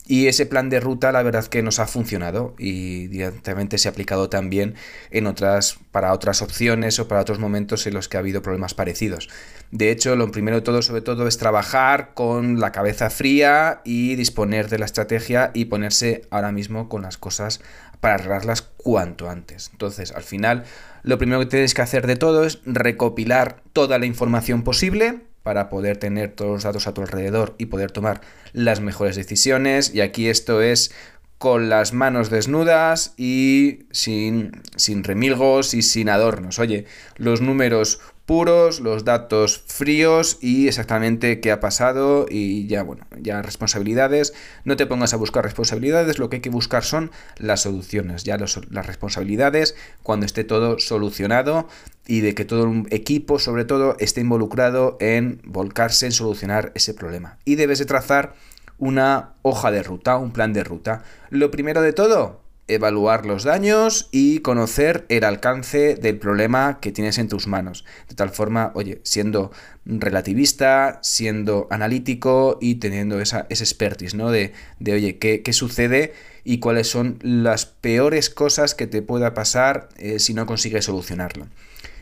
Y 0.09 0.27
ese 0.27 0.45
plan 0.45 0.69
de 0.69 0.79
ruta, 0.79 1.11
la 1.11 1.21
verdad 1.21 1.45
que 1.47 1.61
nos 1.61 1.79
ha 1.79 1.85
funcionado 1.85 2.55
y 2.57 3.07
directamente 3.07 3.77
se 3.77 3.89
ha 3.89 3.91
aplicado 3.91 4.29
también 4.29 4.75
en 5.11 5.27
otras, 5.27 5.79
para 5.91 6.13
otras 6.13 6.41
opciones 6.41 6.97
o 6.99 7.09
para 7.09 7.19
otros 7.19 7.39
momentos 7.39 7.85
en 7.87 7.93
los 7.93 8.07
que 8.07 8.15
ha 8.15 8.21
habido 8.21 8.41
problemas 8.41 8.73
parecidos. 8.73 9.27
De 9.71 9.91
hecho, 9.91 10.15
lo 10.15 10.31
primero 10.31 10.55
de 10.55 10.61
todo, 10.61 10.81
sobre 10.81 11.01
todo, 11.01 11.27
es 11.27 11.37
trabajar 11.37 12.13
con 12.13 12.61
la 12.61 12.71
cabeza 12.71 13.09
fría 13.09 13.81
y 13.83 14.15
disponer 14.15 14.69
de 14.69 14.79
la 14.79 14.85
estrategia 14.85 15.51
y 15.53 15.65
ponerse 15.65 16.21
ahora 16.29 16.53
mismo 16.53 16.87
con 16.87 17.01
las 17.01 17.17
cosas 17.17 17.59
para 17.99 18.15
arreglarlas 18.15 18.61
cuanto 18.61 19.29
antes. 19.29 19.69
Entonces, 19.71 20.11
al 20.11 20.23
final, 20.23 20.63
lo 21.03 21.17
primero 21.17 21.39
que 21.39 21.45
tienes 21.47 21.73
que 21.73 21.81
hacer 21.81 22.07
de 22.07 22.15
todo 22.15 22.43
es 22.43 22.59
recopilar 22.65 23.61
toda 23.73 23.99
la 23.99 24.05
información 24.05 24.63
posible 24.63 25.21
para 25.43 25.69
poder 25.69 25.97
tener 25.97 26.31
todos 26.31 26.51
los 26.51 26.63
datos 26.63 26.87
a 26.87 26.93
tu 26.93 27.01
alrededor 27.01 27.55
y 27.57 27.67
poder 27.67 27.91
tomar 27.91 28.21
las 28.53 28.81
mejores 28.81 29.15
decisiones. 29.15 29.93
Y 29.93 30.01
aquí 30.01 30.27
esto 30.27 30.61
es 30.61 30.91
con 31.37 31.69
las 31.69 31.93
manos 31.93 32.29
desnudas 32.29 33.13
y 33.15 33.85
sin, 33.91 34.61
sin 34.75 35.03
remilgos 35.03 35.73
y 35.73 35.83
sin 35.83 36.09
adornos. 36.09 36.59
Oye, 36.59 36.85
los 37.15 37.41
números 37.41 38.01
puros, 38.27 38.81
los 38.81 39.05
datos 39.05 39.63
fríos 39.65 40.37
y 40.41 40.67
exactamente 40.67 41.39
qué 41.39 41.51
ha 41.51 41.61
pasado 41.61 42.25
y 42.29 42.67
ya, 42.67 42.83
bueno, 42.83 43.07
ya 43.19 43.41
responsabilidades. 43.41 44.33
No 44.65 44.75
te 44.75 44.85
pongas 44.85 45.13
a 45.13 45.17
buscar 45.17 45.45
responsabilidades, 45.45 46.19
lo 46.19 46.29
que 46.29 46.35
hay 46.35 46.41
que 46.41 46.49
buscar 46.49 46.83
son 46.83 47.09
las 47.37 47.61
soluciones, 47.61 48.25
ya 48.25 48.37
las 48.37 48.85
responsabilidades 48.85 49.75
cuando 50.03 50.25
esté 50.25 50.43
todo 50.43 50.77
solucionado 50.77 51.69
y 52.05 52.19
de 52.19 52.35
que 52.35 52.43
todo 52.43 52.65
un 52.65 52.87
equipo, 52.91 53.39
sobre 53.39 53.63
todo, 53.63 53.95
esté 53.99 54.21
involucrado 54.21 54.97
en 54.99 55.41
volcarse 55.45 56.05
en 56.05 56.11
solucionar 56.11 56.73
ese 56.75 56.93
problema. 56.93 57.37
Y 57.45 57.55
debes 57.55 57.79
de 57.79 57.85
trazar 57.85 58.35
una 58.77 59.35
hoja 59.41 59.71
de 59.71 59.83
ruta, 59.83 60.17
un 60.17 60.31
plan 60.31 60.51
de 60.51 60.65
ruta. 60.65 61.03
Lo 61.29 61.49
primero 61.49 61.81
de 61.81 61.93
todo, 61.93 62.41
evaluar 62.67 63.25
los 63.25 63.43
daños 63.43 64.09
y 64.11 64.39
conocer 64.39 65.05
el 65.09 65.23
alcance 65.23 65.95
del 65.95 66.17
problema 66.17 66.79
que 66.81 66.91
tienes 66.91 67.17
en 67.17 67.29
tus 67.29 67.47
manos. 67.47 67.85
De 68.09 68.15
tal 68.15 68.29
forma, 68.29 68.71
oye, 68.75 68.99
siendo 69.03 69.51
relativista, 69.85 70.99
siendo 71.01 71.67
analítico 71.69 72.57
y 72.61 72.75
teniendo 72.75 73.21
esa, 73.21 73.47
ese 73.49 73.63
expertise, 73.63 74.15
¿no? 74.15 74.31
De, 74.31 74.53
de 74.79 74.93
oye, 74.93 75.17
¿qué, 75.17 75.41
¿qué, 75.41 75.53
sucede 75.53 76.13
y 76.43 76.59
cuáles 76.59 76.87
son 76.87 77.19
las 77.21 77.65
peores 77.65 78.29
cosas 78.29 78.73
que 78.73 78.87
te 78.87 79.01
pueda 79.01 79.33
pasar 79.33 79.89
eh, 79.97 80.19
si 80.19 80.33
no 80.33 80.45
consigues 80.45 80.85
solucionarlo. 80.85 81.47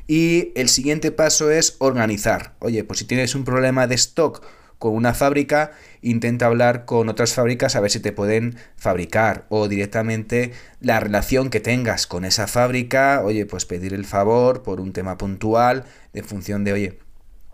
Y 0.07 0.51
el 0.55 0.69
siguiente 0.69 1.11
paso 1.11 1.49
es 1.49 1.77
organizar. 1.79 2.53
Oye, 2.59 2.83
pues 2.83 2.99
si 2.99 3.05
tienes 3.05 3.33
un 3.33 3.43
problema 3.43 3.87
de 3.87 3.95
stock, 3.95 4.45
con 4.77 4.93
una 4.93 5.13
fábrica, 5.13 5.71
intenta 6.01 6.45
hablar 6.45 6.85
con 6.85 7.09
otras 7.09 7.33
fábricas 7.33 7.75
a 7.75 7.79
ver 7.79 7.91
si 7.91 7.99
te 7.99 8.11
pueden 8.11 8.55
fabricar 8.75 9.45
o 9.49 9.67
directamente 9.67 10.51
la 10.79 10.99
relación 10.99 11.49
que 11.49 11.59
tengas 11.59 12.07
con 12.07 12.25
esa 12.25 12.47
fábrica, 12.47 13.21
oye, 13.23 13.45
pues 13.45 13.65
pedir 13.65 13.93
el 13.93 14.05
favor 14.05 14.63
por 14.63 14.79
un 14.79 14.93
tema 14.93 15.17
puntual 15.17 15.85
en 16.13 16.25
función 16.25 16.63
de, 16.63 16.73
oye, 16.73 16.99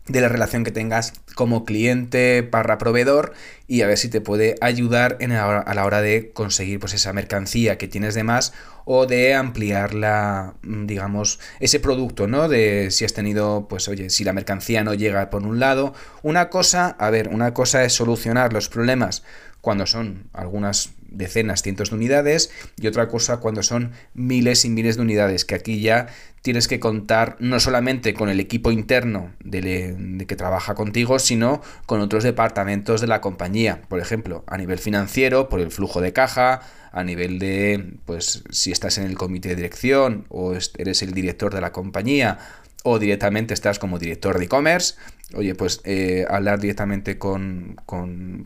de 0.08 0.22
la 0.22 0.30
relación 0.30 0.64
que 0.64 0.72
tengas 0.72 1.14
como 1.36 1.64
cliente 1.64 2.48
barra 2.50 2.78
proveedor 2.78 3.34
y 3.68 3.82
a 3.82 3.88
ver 3.88 3.98
si 3.98 4.10
te 4.10 4.20
puede 4.20 4.56
ayudar 4.60 5.18
en 5.20 5.32
a 5.32 5.74
la 5.74 5.86
hora 5.86 6.02
de 6.02 6.32
conseguir 6.34 6.80
pues 6.80 6.94
esa 6.94 7.14
mercancía 7.14 7.78
que 7.78 7.88
tienes 7.88 8.16
de 8.16 8.24
más 8.24 8.54
o 8.86 9.06
de 9.06 9.36
ampliar 9.36 9.94
la 9.94 10.56
mm, 10.64 10.88
digamos 10.88 11.40
ese 11.60 11.80
producto 11.80 12.28
no 12.28 12.50
de 12.50 12.90
si 12.92 13.06
has 13.06 13.14
tenido 13.14 13.68
pues 13.70 13.88
oye 13.88 14.10
si 14.10 14.24
la 14.24 14.34
mercancía 14.34 14.84
no 14.84 14.94
llega 14.94 15.30
por 15.30 15.44
un 15.44 15.60
lado. 15.60 15.94
Una 16.24 16.50
cosa 16.50 16.96
a 17.00 17.10
ver 17.10 17.30
una 17.30 17.54
cosa 17.54 17.84
es 17.84 17.94
solucionar 17.94 18.54
los 18.54 18.70
problemas 18.70 19.24
cuando 19.62 19.86
son 19.86 20.26
algunas 20.34 20.92
decenas, 21.12 21.62
cientos 21.62 21.90
de 21.90 21.98
unidades 21.98 22.52
y 22.78 22.88
otra 22.88 23.08
cosa 23.08 23.38
cuando 23.38 23.64
son 23.64 23.92
miles 24.14 24.66
y 24.66 24.70
miles 24.70 24.96
de 24.96 25.04
unidades, 25.04 25.46
que 25.46 25.56
aquí 25.56 25.82
ya 25.82 26.08
tienes 26.42 26.68
que 26.68 26.80
contar 26.80 27.36
no 27.40 27.60
solamente 27.60 28.14
con 28.14 28.30
el 28.30 28.40
equipo 28.40 28.72
interno 28.72 29.32
de, 29.44 30.26
que 30.28 30.36
trabaja 30.36 30.74
contigo, 30.74 31.20
sino 31.20 31.62
con 31.86 32.02
otros 32.02 32.24
departamentos 32.24 33.02
de 33.02 33.08
la 33.08 33.22
compañía, 33.22 33.82
por 33.88 34.00
ejemplo, 34.00 34.44
a 34.48 34.58
nivel 34.58 34.80
financiero, 34.80 35.50
por 35.50 35.60
el 35.60 35.72
flujo 35.72 36.02
de 36.02 36.14
caja, 36.14 36.62
a 36.92 37.04
nivel 37.04 37.40
de, 37.40 37.94
pues, 38.06 38.44
si 38.50 38.72
estás 38.72 38.98
en 38.98 39.06
el 39.06 39.18
comité 39.18 39.50
de 39.50 39.56
dirección 39.56 40.26
o 40.30 40.54
eres 40.54 41.02
el 41.04 41.14
director 41.14 41.54
de 41.54 41.62
la 41.62 41.72
compañía 41.72 42.40
o 42.84 43.00
directamente 43.00 43.54
estás 43.54 43.80
como 43.80 44.00
director 44.00 44.38
de 44.38 44.46
e-commerce, 44.46 44.96
oye, 45.36 45.56
pues 45.56 45.82
eh, 45.84 46.26
hablar 46.30 46.60
directamente 46.60 47.18
con, 47.18 47.78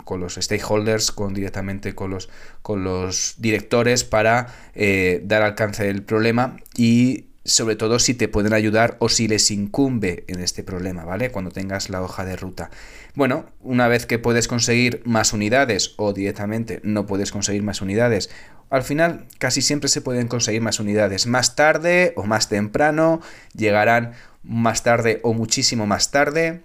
los 0.09 0.35
stakeholders, 0.35 1.11
con 1.11 1.33
directamente 1.33 1.95
con 1.95 2.11
los, 2.11 2.29
con 2.61 2.83
los 2.83 3.35
directores 3.37 4.03
para 4.03 4.47
eh, 4.73 5.21
dar 5.23 5.41
alcance 5.41 5.85
del 5.85 6.03
problema 6.03 6.57
y 6.75 7.25
sobre 7.45 7.75
todo 7.75 7.99
si 7.99 8.15
te 8.15 8.27
pueden 8.27 8.53
ayudar 8.53 8.97
o 8.99 9.07
si 9.07 9.27
les 9.27 9.51
incumbe 9.51 10.25
en 10.27 10.39
este 10.39 10.63
problema, 10.63 11.05
¿vale? 11.05 11.29
Cuando 11.29 11.51
tengas 11.51 11.89
la 11.89 12.01
hoja 12.01 12.25
de 12.25 12.35
ruta. 12.35 12.71
Bueno, 13.13 13.45
una 13.61 13.87
vez 13.87 14.07
que 14.07 14.17
puedes 14.17 14.47
conseguir 14.47 15.01
más 15.05 15.31
unidades 15.31 15.93
o 15.97 16.11
directamente 16.11 16.81
no 16.83 17.05
puedes 17.05 17.31
conseguir 17.31 17.61
más 17.61 17.81
unidades, 17.81 18.31
al 18.69 18.83
final 18.83 19.25
casi 19.37 19.61
siempre 19.61 19.89
se 19.89 20.01
pueden 20.01 20.27
conseguir 20.27 20.61
más 20.61 20.79
unidades. 20.79 21.27
Más 21.27 21.55
tarde 21.55 22.13
o 22.15 22.23
más 22.23 22.49
temprano 22.49 23.21
llegarán 23.53 24.13
más 24.43 24.83
tarde 24.83 25.19
o 25.23 25.33
muchísimo 25.33 25.85
más 25.85 26.11
tarde 26.11 26.61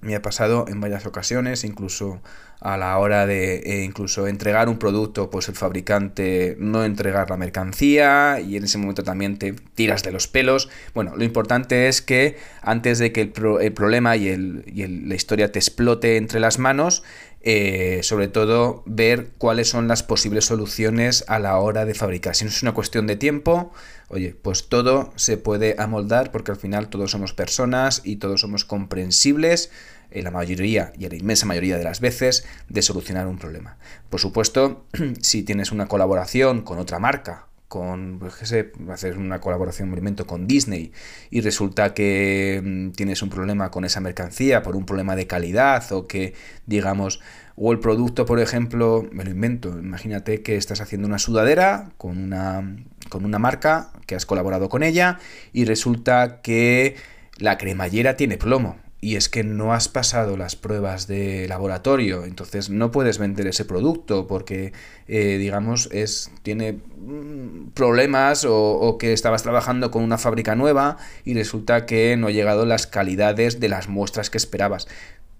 me 0.00 0.14
ha 0.14 0.22
pasado 0.22 0.64
en 0.68 0.80
varias 0.80 1.06
ocasiones, 1.06 1.64
incluso 1.64 2.20
a 2.60 2.76
la 2.76 2.98
hora 2.98 3.26
de 3.26 3.56
eh, 3.56 3.84
incluso 3.84 4.26
entregar 4.26 4.68
un 4.68 4.78
producto, 4.78 5.30
pues 5.30 5.48
el 5.48 5.54
fabricante 5.54 6.56
no 6.58 6.84
entregar 6.84 7.30
la 7.30 7.38
mercancía 7.38 8.38
y 8.40 8.56
en 8.56 8.64
ese 8.64 8.76
momento 8.76 9.02
también 9.02 9.38
te 9.38 9.52
tiras 9.52 10.02
de 10.02 10.12
los 10.12 10.28
pelos. 10.28 10.68
Bueno, 10.94 11.16
lo 11.16 11.24
importante 11.24 11.88
es 11.88 12.02
que 12.02 12.36
antes 12.60 12.98
de 12.98 13.12
que 13.12 13.22
el, 13.22 13.72
problema 13.72 14.16
y, 14.16 14.36
la 14.36 15.14
historia 15.14 15.52
te 15.52 15.58
explote 15.58 16.18
entre 16.18 16.38
las 16.38 16.58
manos, 16.58 17.02
eh, 17.42 18.00
sobre 18.02 18.28
todo 18.28 18.82
ver 18.84 19.30
cuáles 19.38 19.70
son 19.70 19.88
las 19.88 20.02
posibles 20.02 20.44
soluciones 20.44 21.24
a 21.28 21.38
la 21.38 21.56
hora 21.56 21.86
de 21.86 21.94
fabricar. 21.94 22.34
Si 22.34 22.44
no 22.44 22.50
es 22.50 22.62
una 22.62 22.72
cuestión 22.72 23.06
de 23.06 23.16
tiempo, 23.16 23.72
oye, 24.10 24.36
pues 24.40 24.68
todo 24.68 25.12
se 25.16 25.36
puede 25.36 25.76
amoldar 25.78 26.32
porque 26.32 26.50
al 26.50 26.56
final 26.56 26.88
todos 26.88 27.12
somos 27.12 27.32
personas 27.32 28.02
y 28.04 28.16
todos 28.16 28.40
somos 28.40 28.64
comprensibles 28.64 29.70
en 30.10 30.24
la 30.24 30.32
mayoría 30.32 30.92
y 30.98 31.04
en 31.04 31.10
la 31.10 31.16
inmensa 31.16 31.46
mayoría 31.46 31.78
de 31.78 31.84
las 31.84 32.00
veces 32.00 32.44
de 32.68 32.82
solucionar 32.82 33.28
un 33.28 33.38
problema. 33.38 33.78
Por 34.10 34.20
supuesto, 34.20 34.84
si 35.22 35.44
tienes 35.44 35.70
una 35.70 35.86
colaboración 35.86 36.62
con 36.62 36.78
otra 36.78 36.98
marca, 36.98 37.46
con, 37.68 38.18
pues 38.18 38.34
qué 38.34 38.46
sé, 38.46 38.72
hacer 38.90 39.16
una 39.16 39.40
colaboración, 39.40 39.92
un 39.92 40.14
con 40.26 40.48
Disney 40.48 40.90
y 41.30 41.40
resulta 41.40 41.94
que 41.94 42.60
mm, 42.60 42.90
tienes 42.90 43.22
un 43.22 43.30
problema 43.30 43.70
con 43.70 43.84
esa 43.84 44.00
mercancía 44.00 44.64
por 44.64 44.74
un 44.74 44.84
problema 44.84 45.14
de 45.14 45.28
calidad 45.28 45.92
o 45.92 46.08
que, 46.08 46.34
digamos, 46.66 47.20
o 47.54 47.70
el 47.70 47.78
producto, 47.78 48.26
por 48.26 48.40
ejemplo, 48.40 49.08
me 49.12 49.22
lo 49.22 49.30
invento, 49.30 49.68
imagínate 49.68 50.42
que 50.42 50.56
estás 50.56 50.80
haciendo 50.80 51.06
una 51.06 51.20
sudadera 51.20 51.92
con 51.96 52.18
una, 52.18 52.76
con 53.10 53.26
una 53.26 53.38
marca 53.38 53.92
que 54.06 54.14
has 54.14 54.24
colaborado 54.24 54.70
con 54.70 54.82
ella 54.82 55.18
y 55.52 55.66
resulta 55.66 56.40
que 56.40 56.96
la 57.36 57.58
cremallera 57.58 58.16
tiene 58.16 58.38
plomo 58.38 58.76
y 59.00 59.16
es 59.16 59.28
que 59.28 59.44
no 59.44 59.72
has 59.72 59.88
pasado 59.88 60.36
las 60.36 60.56
pruebas 60.56 61.06
de 61.06 61.48
laboratorio, 61.48 62.24
entonces 62.24 62.68
no 62.68 62.90
puedes 62.90 63.18
vender 63.18 63.46
ese 63.46 63.64
producto 63.64 64.26
porque, 64.26 64.72
eh, 65.08 65.38
digamos, 65.38 65.88
es, 65.90 66.30
tiene 66.42 66.72
mm, 66.72 67.70
problemas 67.72 68.44
o, 68.44 68.54
o, 68.54 68.98
que 68.98 69.14
estabas 69.14 69.42
trabajando 69.42 69.90
con 69.90 70.02
una 70.02 70.18
fábrica 70.18 70.54
nueva 70.54 70.98
y 71.24 71.34
resulta 71.34 71.86
que 71.86 72.16
no 72.18 72.26
ha 72.26 72.30
llegado 72.30 72.66
las 72.66 72.86
calidades 72.86 73.58
de 73.58 73.70
las 73.70 73.88
muestras 73.88 74.28
que 74.28 74.38
esperabas. 74.38 74.86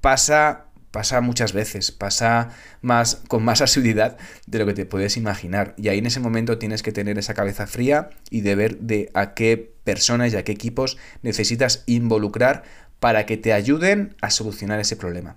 Pasa 0.01 0.70
pasa 0.91 1.21
muchas 1.21 1.53
veces, 1.53 1.93
pasa 1.93 2.51
más 2.83 3.23
con 3.29 3.45
más 3.45 3.61
asiduidad 3.61 4.19
de 4.47 4.59
lo 4.59 4.67
que 4.67 4.75
te 4.75 4.87
puedes 4.87 5.17
imaginar. 5.17 5.75
Y 5.77 5.89
ahí 5.89 5.99
en 5.99 6.07
ese 6.07 6.21
momento 6.21 6.59
tienes 6.59 6.83
que 6.83 6.93
tener 6.93 7.19
esa 7.19 7.35
cabeza 7.35 7.67
fría 7.67 8.11
y 8.31 8.41
de 8.43 8.55
ver 8.55 8.79
de 8.79 9.11
a 9.15 9.35
qué 9.35 9.75
personas 9.85 10.33
y 10.33 10.37
a 10.37 10.45
qué 10.45 10.53
equipos 10.53 10.99
necesitas 11.23 11.85
involucrar 11.87 12.65
para 12.99 13.27
que 13.27 13.37
te 13.37 13.53
ayuden 13.53 14.15
a 14.21 14.31
solucionar 14.31 14.79
ese 14.81 14.97
problema. 14.97 15.37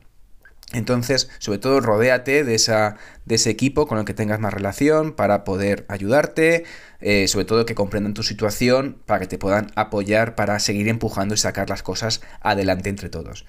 Entonces, 0.74 1.29
sobre 1.38 1.60
todo, 1.60 1.79
rodéate 1.81 2.43
de, 2.43 2.55
esa, 2.55 2.98
de 3.25 3.36
ese 3.36 3.51
equipo 3.51 3.86
con 3.86 4.00
el 4.00 4.05
que 4.05 4.15
tengas 4.15 4.39
más 4.39 4.53
relación 4.53 5.13
para 5.13 5.43
poder 5.43 5.86
ayudarte, 5.88 6.63
eh, 7.00 7.27
sobre 7.27 7.45
todo 7.45 7.65
que 7.65 7.75
comprendan 7.75 8.15
tu 8.15 8.24
situación, 8.24 8.98
para 9.05 9.19
que 9.19 9.27
te 9.27 9.38
puedan 9.38 9.72
apoyar 9.75 10.36
para 10.36 10.60
seguir 10.60 10.88
empujando 10.88 11.36
y 11.36 11.38
sacar 11.38 11.69
las 11.69 11.83
cosas 11.83 12.22
adelante 12.41 12.89
entre 12.89 13.10
todos. 13.10 13.45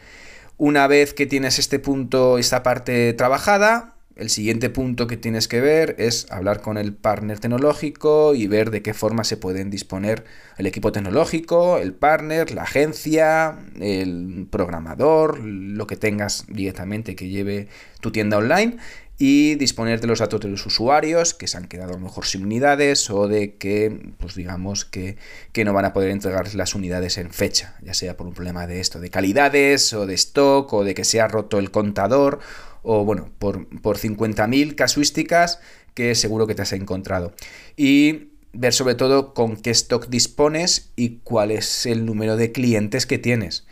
Una 0.57 0.87
vez 0.87 1.15
que 1.15 1.27
tienes 1.27 1.59
este 1.59 1.79
punto, 1.79 2.39
esta 2.39 2.63
parte 2.63 3.13
trabajada, 3.15 3.95
el 4.15 4.31
siguiente 4.31 4.71
punto 4.71 5.09
que 5.09 5.17
tienes 5.17 5.49
que 5.49 5.61
ver 5.61 5.97
es 5.99 6.31
hablar 6.31 6.61
con 6.61 6.79
el 6.79 6.95
partner 6.95 7.41
tecnológico 7.41 8.37
y 8.37 8.47
ver 8.47 8.71
de 8.71 8.81
qué 8.81 8.95
forma 8.95 9.25
se 9.25 9.37
pueden 9.37 9.71
disponer 9.71 10.25
el 10.57 10.67
equipo 10.67 10.93
tecnológico, 10.93 11.79
el 11.79 11.93
partner, 11.93 12.53
la 12.53 12.63
agencia, 12.63 13.59
el 13.81 14.47
programador, 14.49 15.41
lo 15.41 15.89
que 15.89 15.97
tengas 15.97 16.45
directamente 16.49 17.17
que 17.17 17.29
lleve 17.29 17.67
tu 18.01 18.13
tienda 18.13 18.39
online 18.39 18.77
y 19.19 19.55
disponer 19.55 20.01
de 20.01 20.09
los 20.09 20.19
datos 20.19 20.41
de 20.41 20.49
los 20.49 20.67
usuarios 20.67 21.35
que 21.35 21.47
se 21.47 21.57
han 21.57 21.69
quedado 21.69 21.91
a 21.91 21.95
lo 21.95 22.01
mejor 22.01 22.27
sin 22.27 22.45
unidades 22.45 23.09
o 23.11 23.29
de 23.29 23.57
que, 23.57 24.13
pues 24.19 24.35
digamos, 24.35 24.85
que, 24.85 25.17
que 25.53 25.65
no 25.65 25.73
van 25.73 25.85
a 25.85 25.93
poder 25.93 26.11
entregar 26.11 26.53
las 26.55 26.75
unidades 26.75 27.19
en 27.19 27.31
fecha, 27.31 27.77
ya 27.83 27.95
sea 27.95 28.17
por 28.17 28.27
un 28.27 28.35
problema 28.35 28.67
de 28.67 28.81
esto, 28.81 29.01
de 29.01 29.11
calidades 29.11 29.93
o 29.93 30.07
de 30.07 30.15
stock 30.15 30.73
o 30.73 30.85
de 30.85 30.95
que 30.95 31.05
se 31.05 31.21
ha 31.21 31.29
roto 31.29 31.59
el 31.59 31.71
contador 31.71 32.41
o 32.83 33.05
bueno, 33.05 33.31
por, 33.39 33.67
por 33.81 33.99
50.000 33.99 34.75
casuísticas 34.75 35.61
que 35.95 36.15
seguro 36.15 36.47
que 36.47 36.55
te 36.55 36.63
has 36.63 36.73
encontrado. 36.73 37.33
Y 37.77 38.31
ver 38.53 38.73
sobre 38.73 38.95
todo 38.95 39.35
con 39.35 39.57
qué 39.57 39.71
stock 39.71 40.09
dispones 40.09 40.91
y 40.97 41.21
cuál 41.25 41.51
es 41.51 41.87
el 41.87 42.07
número 42.07 42.37
de 42.37 42.53
clientes 42.53 43.07
que 43.07 43.19
tienes. 43.19 43.65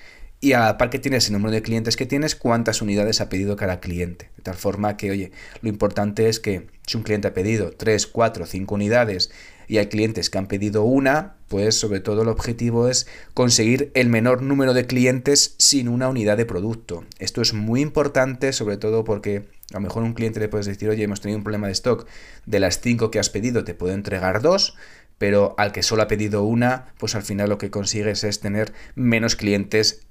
Y 0.43 0.55
a 0.55 0.59
la 0.59 0.77
par 0.77 0.91
que 0.91 0.99
tienes 0.99 1.29
el 1.29 1.35
número 1.35 1.53
de 1.53 1.63
clientes 1.63 1.97
que 1.97 2.05
tienes, 2.05 2.35
cuántas 2.35 2.83
unidades 2.83 3.21
ha 3.21 3.29
pedido 3.29 3.55
cada 3.55 3.79
cliente. 3.79 4.31
De 4.37 4.43
tal 4.43 4.57
forma 4.57 4.97
que, 4.97 5.13
oye, 5.13 5.31
lo 5.61 5.69
importante 5.69 6.29
es 6.29 6.41
que 6.41 6.67
si 6.85 6.97
un 6.97 7.05
cliente 7.05 7.29
ha 7.29 7.33
pedido 7.33 7.71
3, 7.71 8.09
4, 8.09 8.45
5 8.45 8.75
unidades 8.75 9.31
y 9.69 9.79
hay 9.79 9.87
clientes 9.87 10.31
que 10.31 10.39
han 10.39 10.49
pedido 10.49 10.83
una, 10.83 11.37
pues 11.47 11.77
sobre 11.77 12.01
todo 12.01 12.23
el 12.23 12.29
objetivo 12.29 12.89
es 12.89 13.07
conseguir 13.35 13.93
el 13.95 14.09
menor 14.09 14.43
número 14.43 14.75
de 14.75 14.85
clientes 14.85 15.55
sin 15.59 15.89
una 15.89 16.09
unidad 16.09 16.37
de 16.37 16.45
producto. 16.45 17.05
Esto 17.21 17.41
es 17.41 17.55
muy 17.55 17.81
importante, 17.81 18.53
sobre 18.53 18.79
todo 18.79 19.05
porque 19.05 19.45
a 19.71 19.75
lo 19.75 19.81
mejor 19.81 20.03
un 20.03 20.13
cliente 20.13 20.41
le 20.41 20.49
puedes 20.49 20.67
decir, 20.67 20.89
oye, 20.89 21.05
hemos 21.05 21.21
tenido 21.21 21.39
un 21.39 21.45
problema 21.45 21.69
de 21.69 21.73
stock, 21.73 22.05
de 22.47 22.59
las 22.59 22.81
5 22.81 23.13
que 23.13 23.21
has 23.21 23.31
pedido 23.31 23.63
te 23.63 23.75
puedo 23.75 23.95
entregar 23.95 24.43
dos, 24.43 24.75
pero 25.23 25.55
al 25.57 25.71
que 25.71 25.85
solo 25.85 26.03
ha 26.03 26.09
pedido 26.09 26.43
una, 26.43 26.87
pues 26.99 27.15
al 27.15 27.23
final 27.23 27.49
lo 27.49 27.57
que 27.57 27.71
consigues 27.71 28.25
es 28.25 28.41
tener 28.41 28.73
menos 28.97 29.37
clientes 29.37 30.05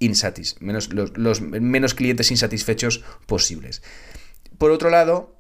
menos, 0.62 0.90
menos 1.42 1.94
clientes 1.96 2.32
insatisfechos 2.32 3.04
posibles. 3.26 3.84
Por 4.58 4.72
otro 4.72 4.90
lado, 4.90 5.36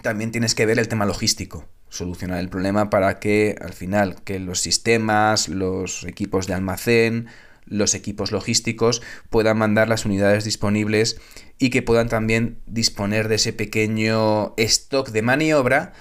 también 0.00 0.30
tienes 0.30 0.54
que 0.54 0.64
ver 0.64 0.78
el 0.78 0.86
tema 0.86 1.06
logístico, 1.06 1.66
solucionar 1.88 2.38
el 2.38 2.50
problema 2.50 2.88
para 2.88 3.18
que 3.18 3.56
al 3.60 3.72
final 3.72 4.22
que 4.22 4.38
los 4.38 4.60
sistemas, 4.60 5.48
los 5.48 6.04
equipos 6.04 6.46
de 6.46 6.54
almacén, 6.54 7.26
los 7.64 7.94
equipos 7.94 8.30
logísticos 8.30 9.02
puedan 9.28 9.58
mandar 9.58 9.88
las 9.88 10.04
unidades 10.04 10.44
disponibles 10.44 11.20
y 11.58 11.70
que 11.70 11.82
puedan 11.82 12.08
también 12.08 12.60
disponer 12.66 13.26
de 13.26 13.34
ese 13.34 13.52
pequeño 13.52 14.54
stock 14.56 15.08
de 15.08 15.22
maniobra 15.22 15.94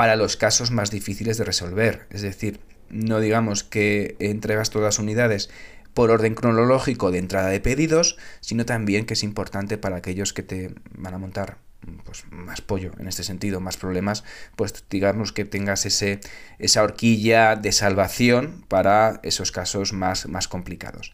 para 0.00 0.16
los 0.16 0.38
casos 0.38 0.70
más 0.70 0.90
difíciles 0.90 1.36
de 1.36 1.44
resolver. 1.44 2.06
Es 2.08 2.22
decir, 2.22 2.60
no 2.88 3.20
digamos 3.20 3.64
que 3.64 4.16
entregas 4.18 4.70
todas 4.70 4.86
las 4.86 4.98
unidades 4.98 5.50
por 5.92 6.10
orden 6.10 6.34
cronológico 6.34 7.10
de 7.10 7.18
entrada 7.18 7.48
de 7.50 7.60
pedidos, 7.60 8.16
sino 8.40 8.64
también 8.64 9.04
que 9.04 9.12
es 9.12 9.22
importante 9.22 9.76
para 9.76 9.96
aquellos 9.96 10.32
que 10.32 10.42
te 10.42 10.74
van 10.96 11.12
a 11.12 11.18
montar 11.18 11.58
pues, 12.06 12.24
más 12.30 12.62
pollo 12.62 12.92
en 12.98 13.08
este 13.08 13.24
sentido, 13.24 13.60
más 13.60 13.76
problemas, 13.76 14.24
pues 14.56 14.72
digamos 14.88 15.34
que 15.34 15.44
tengas 15.44 15.84
ese, 15.84 16.20
esa 16.58 16.82
horquilla 16.82 17.56
de 17.56 17.70
salvación 17.70 18.64
para 18.68 19.20
esos 19.22 19.52
casos 19.52 19.92
más, 19.92 20.26
más 20.28 20.48
complicados. 20.48 21.12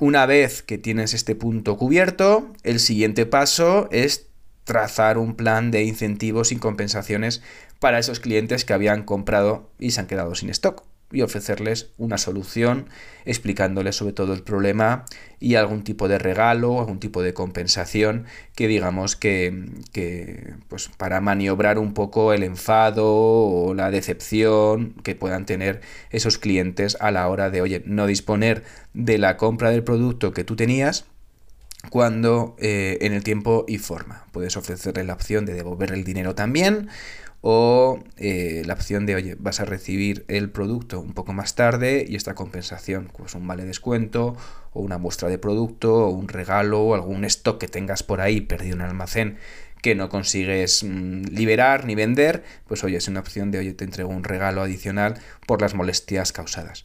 Una 0.00 0.26
vez 0.26 0.64
que 0.64 0.76
tienes 0.76 1.14
este 1.14 1.36
punto 1.36 1.76
cubierto, 1.76 2.52
el 2.64 2.80
siguiente 2.80 3.26
paso 3.26 3.88
es 3.92 4.26
trazar 4.64 5.18
un 5.18 5.34
plan 5.34 5.70
de 5.70 5.84
incentivos 5.84 6.52
y 6.52 6.56
compensaciones 6.56 7.42
para 7.82 7.98
esos 7.98 8.20
clientes 8.20 8.64
que 8.64 8.74
habían 8.74 9.02
comprado 9.02 9.68
y 9.80 9.90
se 9.90 9.98
han 9.98 10.06
quedado 10.06 10.36
sin 10.36 10.50
stock 10.50 10.84
y 11.10 11.22
ofrecerles 11.22 11.90
una 11.98 12.16
solución 12.16 12.86
explicándoles 13.24 13.96
sobre 13.96 14.12
todo 14.12 14.34
el 14.34 14.44
problema 14.44 15.04
y 15.40 15.56
algún 15.56 15.82
tipo 15.82 16.06
de 16.06 16.20
regalo, 16.20 16.78
algún 16.78 17.00
tipo 17.00 17.22
de 17.22 17.34
compensación 17.34 18.26
que 18.54 18.68
digamos 18.68 19.16
que, 19.16 19.68
que 19.90 20.54
pues 20.68 20.90
para 20.96 21.20
maniobrar 21.20 21.80
un 21.80 21.92
poco 21.92 22.32
el 22.32 22.44
enfado 22.44 23.04
o 23.04 23.74
la 23.74 23.90
decepción 23.90 24.94
que 25.02 25.16
puedan 25.16 25.44
tener 25.44 25.80
esos 26.10 26.38
clientes 26.38 26.96
a 27.00 27.10
la 27.10 27.28
hora 27.28 27.50
de 27.50 27.62
oye 27.62 27.82
no 27.84 28.06
disponer 28.06 28.62
de 28.94 29.18
la 29.18 29.36
compra 29.36 29.70
del 29.70 29.82
producto 29.82 30.32
que 30.32 30.44
tú 30.44 30.54
tenías 30.54 31.06
cuando 31.90 32.54
eh, 32.58 32.98
en 33.00 33.12
el 33.12 33.24
tiempo 33.24 33.64
y 33.66 33.78
forma. 33.78 34.24
Puedes 34.30 34.56
ofrecerle 34.56 35.02
la 35.02 35.14
opción 35.14 35.44
de 35.46 35.54
devolver 35.54 35.90
el 35.90 36.04
dinero 36.04 36.36
también 36.36 36.88
o 37.42 38.02
eh, 38.16 38.62
la 38.64 38.74
opción 38.74 39.04
de, 39.04 39.16
oye, 39.16 39.36
vas 39.38 39.60
a 39.60 39.64
recibir 39.64 40.24
el 40.28 40.48
producto 40.50 41.00
un 41.00 41.12
poco 41.12 41.32
más 41.32 41.56
tarde 41.56 42.06
y 42.08 42.14
esta 42.14 42.34
compensación, 42.34 43.10
pues 43.16 43.34
un 43.34 43.46
vale 43.46 43.64
descuento 43.64 44.36
o 44.72 44.80
una 44.80 44.96
muestra 44.96 45.28
de 45.28 45.38
producto 45.38 46.06
o 46.06 46.10
un 46.10 46.28
regalo 46.28 46.80
o 46.80 46.94
algún 46.94 47.24
stock 47.24 47.58
que 47.58 47.66
tengas 47.66 48.04
por 48.04 48.20
ahí 48.20 48.40
perdido 48.40 48.76
en 48.76 48.82
el 48.82 48.88
almacén 48.88 49.38
que 49.82 49.96
no 49.96 50.08
consigues 50.08 50.84
mm, 50.84 51.24
liberar 51.32 51.84
ni 51.84 51.96
vender, 51.96 52.44
pues 52.68 52.84
oye, 52.84 52.96
es 52.96 53.08
una 53.08 53.18
opción 53.18 53.50
de, 53.50 53.58
oye, 53.58 53.74
te 53.74 53.84
entrego 53.84 54.10
un 54.10 54.22
regalo 54.22 54.62
adicional 54.62 55.18
por 55.44 55.60
las 55.60 55.74
molestias 55.74 56.30
causadas. 56.30 56.84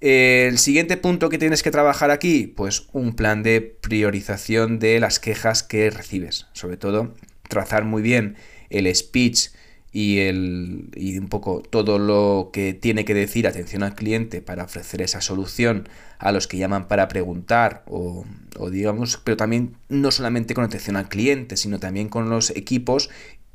El 0.00 0.58
siguiente 0.58 0.96
punto 0.96 1.28
que 1.28 1.38
tienes 1.38 1.62
que 1.62 1.70
trabajar 1.70 2.10
aquí, 2.10 2.46
pues 2.46 2.88
un 2.92 3.14
plan 3.14 3.42
de 3.42 3.60
priorización 3.60 4.78
de 4.78 4.98
las 4.98 5.20
quejas 5.20 5.62
que 5.62 5.90
recibes. 5.90 6.46
Sobre 6.54 6.78
todo, 6.78 7.14
trazar 7.48 7.84
muy 7.84 8.02
bien 8.02 8.36
el 8.70 8.92
speech 8.92 9.50
y, 9.92 10.20
el, 10.20 10.88
y 10.96 11.18
un 11.18 11.28
poco 11.28 11.62
todo 11.62 11.98
lo 11.98 12.50
que 12.52 12.72
tiene 12.72 13.04
que 13.04 13.14
decir 13.14 13.46
atención 13.46 13.82
al 13.82 13.94
cliente 13.94 14.40
para 14.40 14.64
ofrecer 14.64 15.02
esa 15.02 15.20
solución 15.20 15.88
a 16.18 16.32
los 16.32 16.46
que 16.46 16.56
llaman 16.56 16.88
para 16.88 17.08
preguntar 17.08 17.84
o, 17.86 18.24
o 18.58 18.70
digamos, 18.70 19.20
pero 19.22 19.36
también 19.36 19.76
no 19.88 20.10
solamente 20.10 20.54
con 20.54 20.64
atención 20.64 20.96
al 20.96 21.08
cliente, 21.08 21.56
sino 21.56 21.78
también 21.78 22.08
con 22.08 22.30
los 22.30 22.50
equipos 22.50 23.10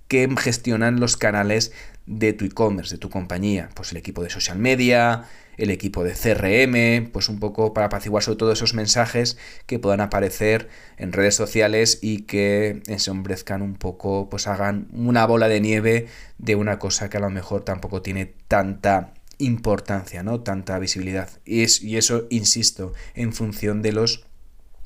que 0.07 0.29
gestionan 0.37 0.99
los 0.99 1.17
canales 1.17 1.73
de 2.05 2.33
tu 2.33 2.45
e-commerce, 2.45 2.95
de 2.95 2.99
tu 2.99 3.09
compañía, 3.09 3.69
pues 3.73 3.91
el 3.91 3.97
equipo 3.97 4.23
de 4.23 4.29
social 4.29 4.57
media, 4.57 5.25
el 5.57 5.71
equipo 5.71 6.03
de 6.03 6.13
CRM, 6.13 7.11
pues 7.11 7.29
un 7.29 7.39
poco 7.39 7.73
para 7.73 7.87
apaciguar 7.87 8.23
sobre 8.23 8.37
todo 8.37 8.51
esos 8.51 8.73
mensajes 8.73 9.37
que 9.65 9.79
puedan 9.79 10.01
aparecer 10.01 10.69
en 10.97 11.11
redes 11.11 11.35
sociales 11.35 11.99
y 12.01 12.21
que 12.21 12.81
ensombrezcan 12.87 13.61
un 13.61 13.75
poco, 13.75 14.29
pues 14.29 14.47
hagan 14.47 14.87
una 14.93 15.25
bola 15.25 15.47
de 15.47 15.59
nieve 15.59 16.07
de 16.37 16.55
una 16.55 16.79
cosa 16.79 17.09
que 17.09 17.17
a 17.17 17.21
lo 17.21 17.29
mejor 17.29 17.63
tampoco 17.63 18.01
tiene 18.01 18.33
tanta 18.47 19.13
importancia, 19.39 20.23
¿no? 20.23 20.41
Tanta 20.41 20.79
visibilidad. 20.79 21.29
Y, 21.45 21.65
y 21.85 21.97
eso, 21.97 22.27
insisto, 22.29 22.93
en 23.15 23.33
función 23.33 23.81
de 23.81 23.91
los 23.91 24.23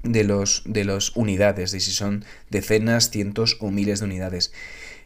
de 0.03 0.23
los 0.23 0.63
de 0.65 0.83
los 0.83 1.15
unidades, 1.15 1.71
de 1.71 1.79
si 1.79 1.91
son 1.91 2.25
decenas, 2.49 3.11
cientos 3.11 3.57
o 3.59 3.69
miles 3.71 3.99
de 3.99 4.05
unidades. 4.05 4.51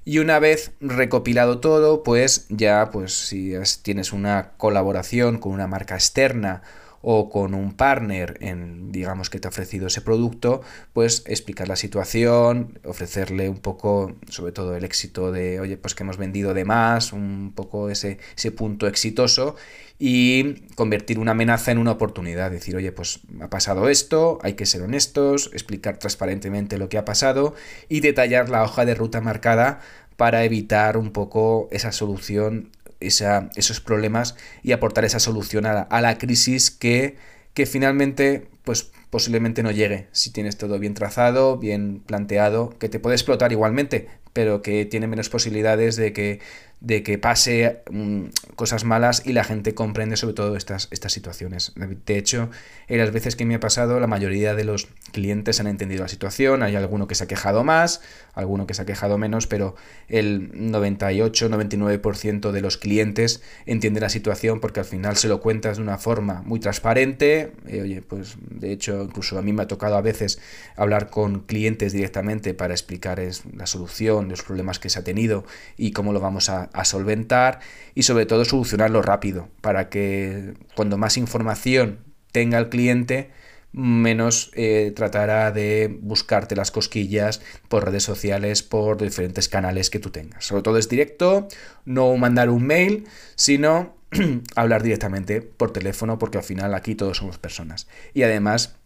Y 0.06 0.20
una 0.20 0.38
vez 0.38 0.72
recopilado 0.80 1.60
todo, 1.60 2.04
pues 2.04 2.46
ya, 2.50 2.92
pues 2.92 3.12
si 3.14 3.54
tienes 3.82 4.14
una 4.14 4.52
colaboración 4.58 5.40
con 5.40 5.52
una 5.52 5.66
marca 5.68 5.96
externa 5.96 6.62
o 7.08 7.30
con 7.30 7.54
un 7.54 7.74
partner 7.74 8.36
en, 8.42 8.92
digamos, 8.92 9.30
que 9.30 9.40
te 9.40 9.48
ha 9.48 9.50
ofrecido 9.50 9.86
ese 9.86 10.02
producto, 10.02 10.62
pues 10.92 11.22
explicar 11.28 11.68
la 11.68 11.76
situación, 11.76 12.80
ofrecerle 12.84 13.48
un 13.48 13.60
poco, 13.60 14.16
sobre 14.28 14.52
todo 14.52 14.76
el 14.76 14.84
éxito 14.84 15.32
de, 15.32 15.60
oye, 15.60 15.78
pues 15.78 15.94
que 15.94 16.02
hemos 16.02 16.18
vendido 16.18 16.56
de 16.56 16.66
más, 16.66 17.14
un 17.14 17.54
poco 17.56 17.92
ese, 17.92 18.18
ese 18.36 18.52
punto 18.52 18.88
exitoso 18.88 19.56
y 20.00 20.66
convertir 20.74 21.20
una 21.20 21.34
amenaza 21.34 21.72
en 21.72 21.78
una 21.78 21.92
oportunidad, 21.92 22.50
decir, 22.50 22.76
oye, 22.76 22.92
pues 22.92 23.20
ha 23.40 23.52
pasado 23.52 23.88
esto, 23.88 24.40
hay 24.42 24.54
que 24.54 24.66
ser 24.66 24.82
honestos, 24.82 25.52
explicar 25.54 26.00
transparentemente 26.00 26.80
lo 26.80 26.90
que 26.90 26.98
ha 26.98 27.06
pasado 27.06 27.54
y 27.88 28.00
detallar 28.00 28.50
la 28.50 28.64
hoja 28.64 28.84
de 28.84 28.96
ruta 28.96 29.22
marcada 29.22 29.80
para 30.18 30.44
evitar 30.44 30.98
un 30.98 31.12
poco 31.12 31.68
esa 31.72 31.92
solución 31.92 32.72
esos 33.00 33.82
problemas 33.82 34.36
y 34.64 34.72
aportar 34.72 35.06
esa 35.06 35.20
solución 35.20 35.66
a 35.66 36.02
la, 36.02 36.18
crisis 36.18 36.72
que, 36.72 37.18
que 37.54 37.66
finalmente 37.66 38.48
pues 38.64 38.92
posiblemente 39.10 39.64
no 39.64 39.72
llegue. 39.72 40.08
Si 40.12 40.32
tienes 40.32 40.58
todo 40.58 40.80
bien 40.80 40.94
trazado, 40.94 41.58
bien 41.58 42.02
planteado, 42.06 42.78
que 42.80 42.90
te 42.90 43.00
puede 43.00 43.16
explotar 43.16 43.52
igualmente, 43.52 44.08
pero 44.34 44.62
que 44.62 44.86
tiene 44.86 45.08
menos 45.08 45.30
posibilidades 45.30 45.96
de 45.96 46.12
que 46.12 46.42
de 46.82 47.04
que 47.04 47.18
pase 47.18 47.84
mm, 47.90 48.26
cosas 48.56 48.84
malas 48.84 49.24
y 49.26 49.34
la 49.34 49.44
gente 49.44 49.74
comprende 49.74 50.18
sobre 50.18 50.36
todo 50.36 50.56
estas, 50.56 50.88
estas 50.92 51.14
situaciones. 51.14 51.74
De 52.06 52.18
hecho, 52.18 52.50
en 52.88 53.00
las 53.00 53.12
veces 53.12 53.36
que 53.36 53.46
me 53.46 53.56
ha 53.56 53.60
pasado, 53.60 54.00
la 54.00 54.08
mayoría 54.08 54.56
de 54.56 54.64
los 54.64 54.88
clientes 55.12 55.60
han 55.60 55.68
entendido 55.68 56.04
la 56.04 56.08
situación, 56.08 56.64
hay 56.64 56.76
alguno 56.76 57.08
que 57.08 57.16
se 57.16 57.24
ha 57.24 57.28
quejado 57.28 57.64
más, 57.64 58.02
alguno 58.34 58.68
que 58.68 58.74
se 58.74 58.82
ha 58.82 58.86
quejado 58.86 59.18
menos, 59.18 59.48
pero 59.48 59.76
el 60.08 60.52
98-99% 60.52 62.52
de 62.52 62.62
los 62.62 62.78
clientes 62.78 63.42
entiende 63.66 64.00
la 64.00 64.10
situación 64.10 64.60
porque 64.60 64.82
al 64.82 64.86
final 64.86 65.16
se 65.16 65.28
lo 65.28 65.42
cuentas 65.42 65.78
de 65.78 65.84
una 65.84 65.98
forma 65.98 66.44
muy 66.46 66.60
transparente. 66.60 67.54
Eh, 67.68 67.82
oye, 67.82 68.02
pues 68.02 68.36
de 68.40 68.72
hecho, 68.72 69.04
incluso 69.04 69.40
a 69.40 69.42
mí 69.42 69.54
me 69.54 69.64
ha 69.64 69.68
tocado 69.68 69.96
a 69.96 70.02
veces 70.02 70.40
hablar 70.76 71.10
con 71.10 71.42
clientes 71.42 71.94
directamente 71.94 72.54
para 72.54 72.74
explicar 72.74 73.22
la 73.56 73.66
solución, 73.66 74.30
los 74.30 74.44
problemas 74.44 74.80
que 74.80 74.90
se 74.90 75.00
ha 75.00 75.04
tenido 75.04 75.46
y 75.78 75.92
cómo 75.92 76.14
lo 76.14 76.20
vamos 76.20 76.50
a, 76.50 76.65
a 76.74 76.86
solventar 76.86 77.60
y 77.94 78.04
sobre 78.04 78.26
todo 78.26 78.46
solucionarlo 78.46 79.02
rápido 79.02 79.50
para 79.62 79.90
que 79.90 80.54
cuando 80.76 80.98
más 80.98 81.18
información 81.18 82.00
tenga 82.32 82.58
el 82.58 82.70
cliente 82.70 83.32
menos 83.76 84.52
eh, 84.54 84.94
tratará 84.96 85.52
de 85.52 86.00
buscarte 86.02 86.56
las 86.56 86.72
cosquillas 86.72 87.42
por 87.68 87.84
redes 87.84 88.04
sociales, 88.04 88.64
por 88.64 89.02
diferentes 89.02 89.50
canales 89.50 89.90
que 89.90 90.00
tú 90.00 90.12
tengas. 90.12 90.46
Sobre 90.46 90.64
todo 90.64 90.78
es 90.78 90.88
directo, 90.88 91.50
no 91.84 92.16
mandar 92.16 92.50
un 92.50 92.66
mail, 92.66 93.06
sino 93.36 93.98
hablar 94.56 94.82
directamente 94.82 95.42
por 95.42 95.74
teléfono, 95.74 96.18
porque 96.18 96.38
al 96.38 96.46
final 96.46 96.74
aquí 96.74 96.96
todos 96.96 97.18
somos 97.18 97.38
personas. 97.38 97.88
Y 98.14 98.24
además 98.24 98.78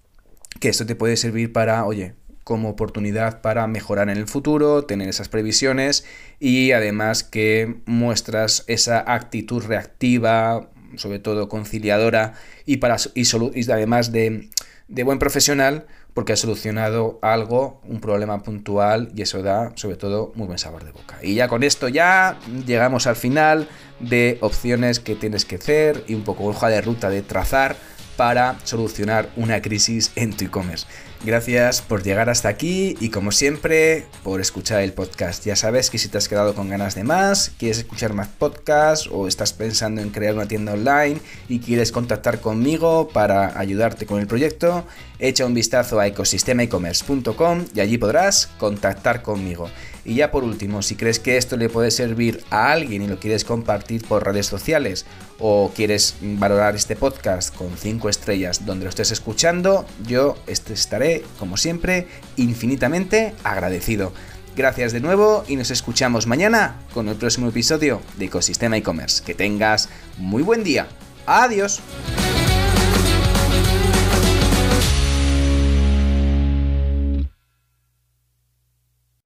que 0.59 0.69
esto 0.69 0.87
te 0.87 0.95
puede 0.95 1.17
servir 1.17 1.53
para, 1.53 1.85
oye, 1.85 2.15
como 2.49 2.69
oportunidad 2.69 3.41
para 3.41 3.67
mejorar 3.67 4.09
en 4.09 4.17
el 4.17 4.27
futuro, 4.27 4.83
tener 4.85 5.07
esas 5.07 5.29
previsiones 5.29 6.03
y 6.39 6.71
además 6.71 7.23
que 7.23 7.75
muestras 7.85 8.63
esa 8.65 9.03
actitud 9.13 9.63
reactiva, 9.63 10.71
sobre 10.95 11.19
todo 11.19 11.47
conciliadora 11.47 12.33
y, 12.65 12.77
para, 12.77 12.97
y, 13.13 13.71
además 13.71 14.11
de, 14.11 14.49
de 14.87 15.03
buen 15.03 15.19
profesional 15.19 15.85
porque 16.15 16.33
ha 16.33 16.35
solucionado 16.35 17.19
algo, 17.21 17.81
un 17.87 18.01
problema 18.01 18.41
puntual 18.41 19.11
y 19.15 19.21
eso 19.21 19.43
da 19.43 19.71
sobre 19.75 19.95
todo 19.95 20.31
muy 20.33 20.47
buen 20.47 20.57
sabor 20.57 20.83
de 20.83 20.91
boca. 20.91 21.19
Y 21.21 21.35
ya 21.35 21.47
con 21.47 21.61
esto 21.61 21.87
ya 21.87 22.39
llegamos 22.65 23.05
al 23.05 23.15
final 23.15 23.69
de 23.99 24.39
opciones 24.41 24.99
que 24.99 25.13
tienes 25.13 25.45
que 25.45 25.57
hacer 25.57 26.03
y 26.07 26.15
un 26.15 26.23
poco 26.23 26.45
hoja 26.45 26.69
de 26.69 26.81
ruta 26.81 27.11
de 27.11 27.21
trazar 27.21 27.75
para 28.19 28.57
solucionar 28.65 29.29
una 29.37 29.61
crisis 29.61 30.11
en 30.17 30.35
tu 30.35 30.43
e-commerce. 30.43 30.85
Gracias 31.23 31.81
por 31.81 32.03
llegar 32.03 32.29
hasta 32.29 32.49
aquí 32.49 32.97
y 32.99 33.11
como 33.11 33.31
siempre 33.31 34.07
por 34.25 34.41
escuchar 34.41 34.81
el 34.81 34.91
podcast. 34.91 35.45
Ya 35.45 35.55
sabes 35.55 35.89
que 35.89 35.97
si 35.97 36.09
te 36.09 36.17
has 36.17 36.27
quedado 36.27 36.53
con 36.53 36.67
ganas 36.67 36.95
de 36.95 37.05
más, 37.05 37.53
quieres 37.57 37.77
escuchar 37.77 38.11
más 38.13 38.27
podcasts 38.27 39.07
o 39.09 39.25
estás 39.25 39.53
pensando 39.53 40.01
en 40.01 40.09
crear 40.09 40.33
una 40.33 40.49
tienda 40.49 40.73
online 40.73 41.21
y 41.47 41.59
quieres 41.59 41.93
contactar 41.93 42.41
conmigo 42.41 43.07
para 43.07 43.57
ayudarte 43.57 44.05
con 44.05 44.19
el 44.19 44.27
proyecto, 44.27 44.85
echa 45.17 45.45
un 45.45 45.53
vistazo 45.53 45.97
a 46.01 46.07
ecosistemaecommerce.com 46.07 47.67
y 47.73 47.79
allí 47.79 47.97
podrás 47.97 48.47
contactar 48.57 49.21
conmigo. 49.21 49.69
Y 50.05 50.15
ya 50.15 50.31
por 50.31 50.43
último, 50.43 50.81
si 50.81 50.95
crees 50.95 51.19
que 51.19 51.37
esto 51.37 51.57
le 51.57 51.69
puede 51.69 51.91
servir 51.91 52.43
a 52.49 52.71
alguien 52.71 53.01
y 53.01 53.07
lo 53.07 53.19
quieres 53.19 53.43
compartir 53.43 54.05
por 54.07 54.25
redes 54.25 54.45
sociales 54.45 55.05
o 55.39 55.71
quieres 55.75 56.15
valorar 56.21 56.75
este 56.75 56.95
podcast 56.95 57.55
con 57.55 57.77
5 57.77 58.09
estrellas 58.09 58.65
donde 58.65 58.85
lo 58.85 58.89
estés 58.89 59.11
escuchando, 59.11 59.85
yo 60.07 60.37
estaré 60.47 61.23
como 61.37 61.57
siempre, 61.57 62.07
infinitamente 62.37 63.33
agradecido. 63.43 64.13
Gracias 64.55 64.91
de 64.91 64.99
nuevo 64.99 65.45
y 65.47 65.55
nos 65.55 65.71
escuchamos 65.71 66.27
mañana 66.27 66.81
con 66.93 67.07
el 67.07 67.15
próximo 67.15 67.47
episodio 67.47 68.01
de 68.17 68.25
Ecosistema 68.25 68.77
e-commerce. 68.77 69.23
Que 69.23 69.33
tengas 69.33 69.89
muy 70.17 70.43
buen 70.43 70.63
día. 70.63 70.87
Adiós. 71.25 71.79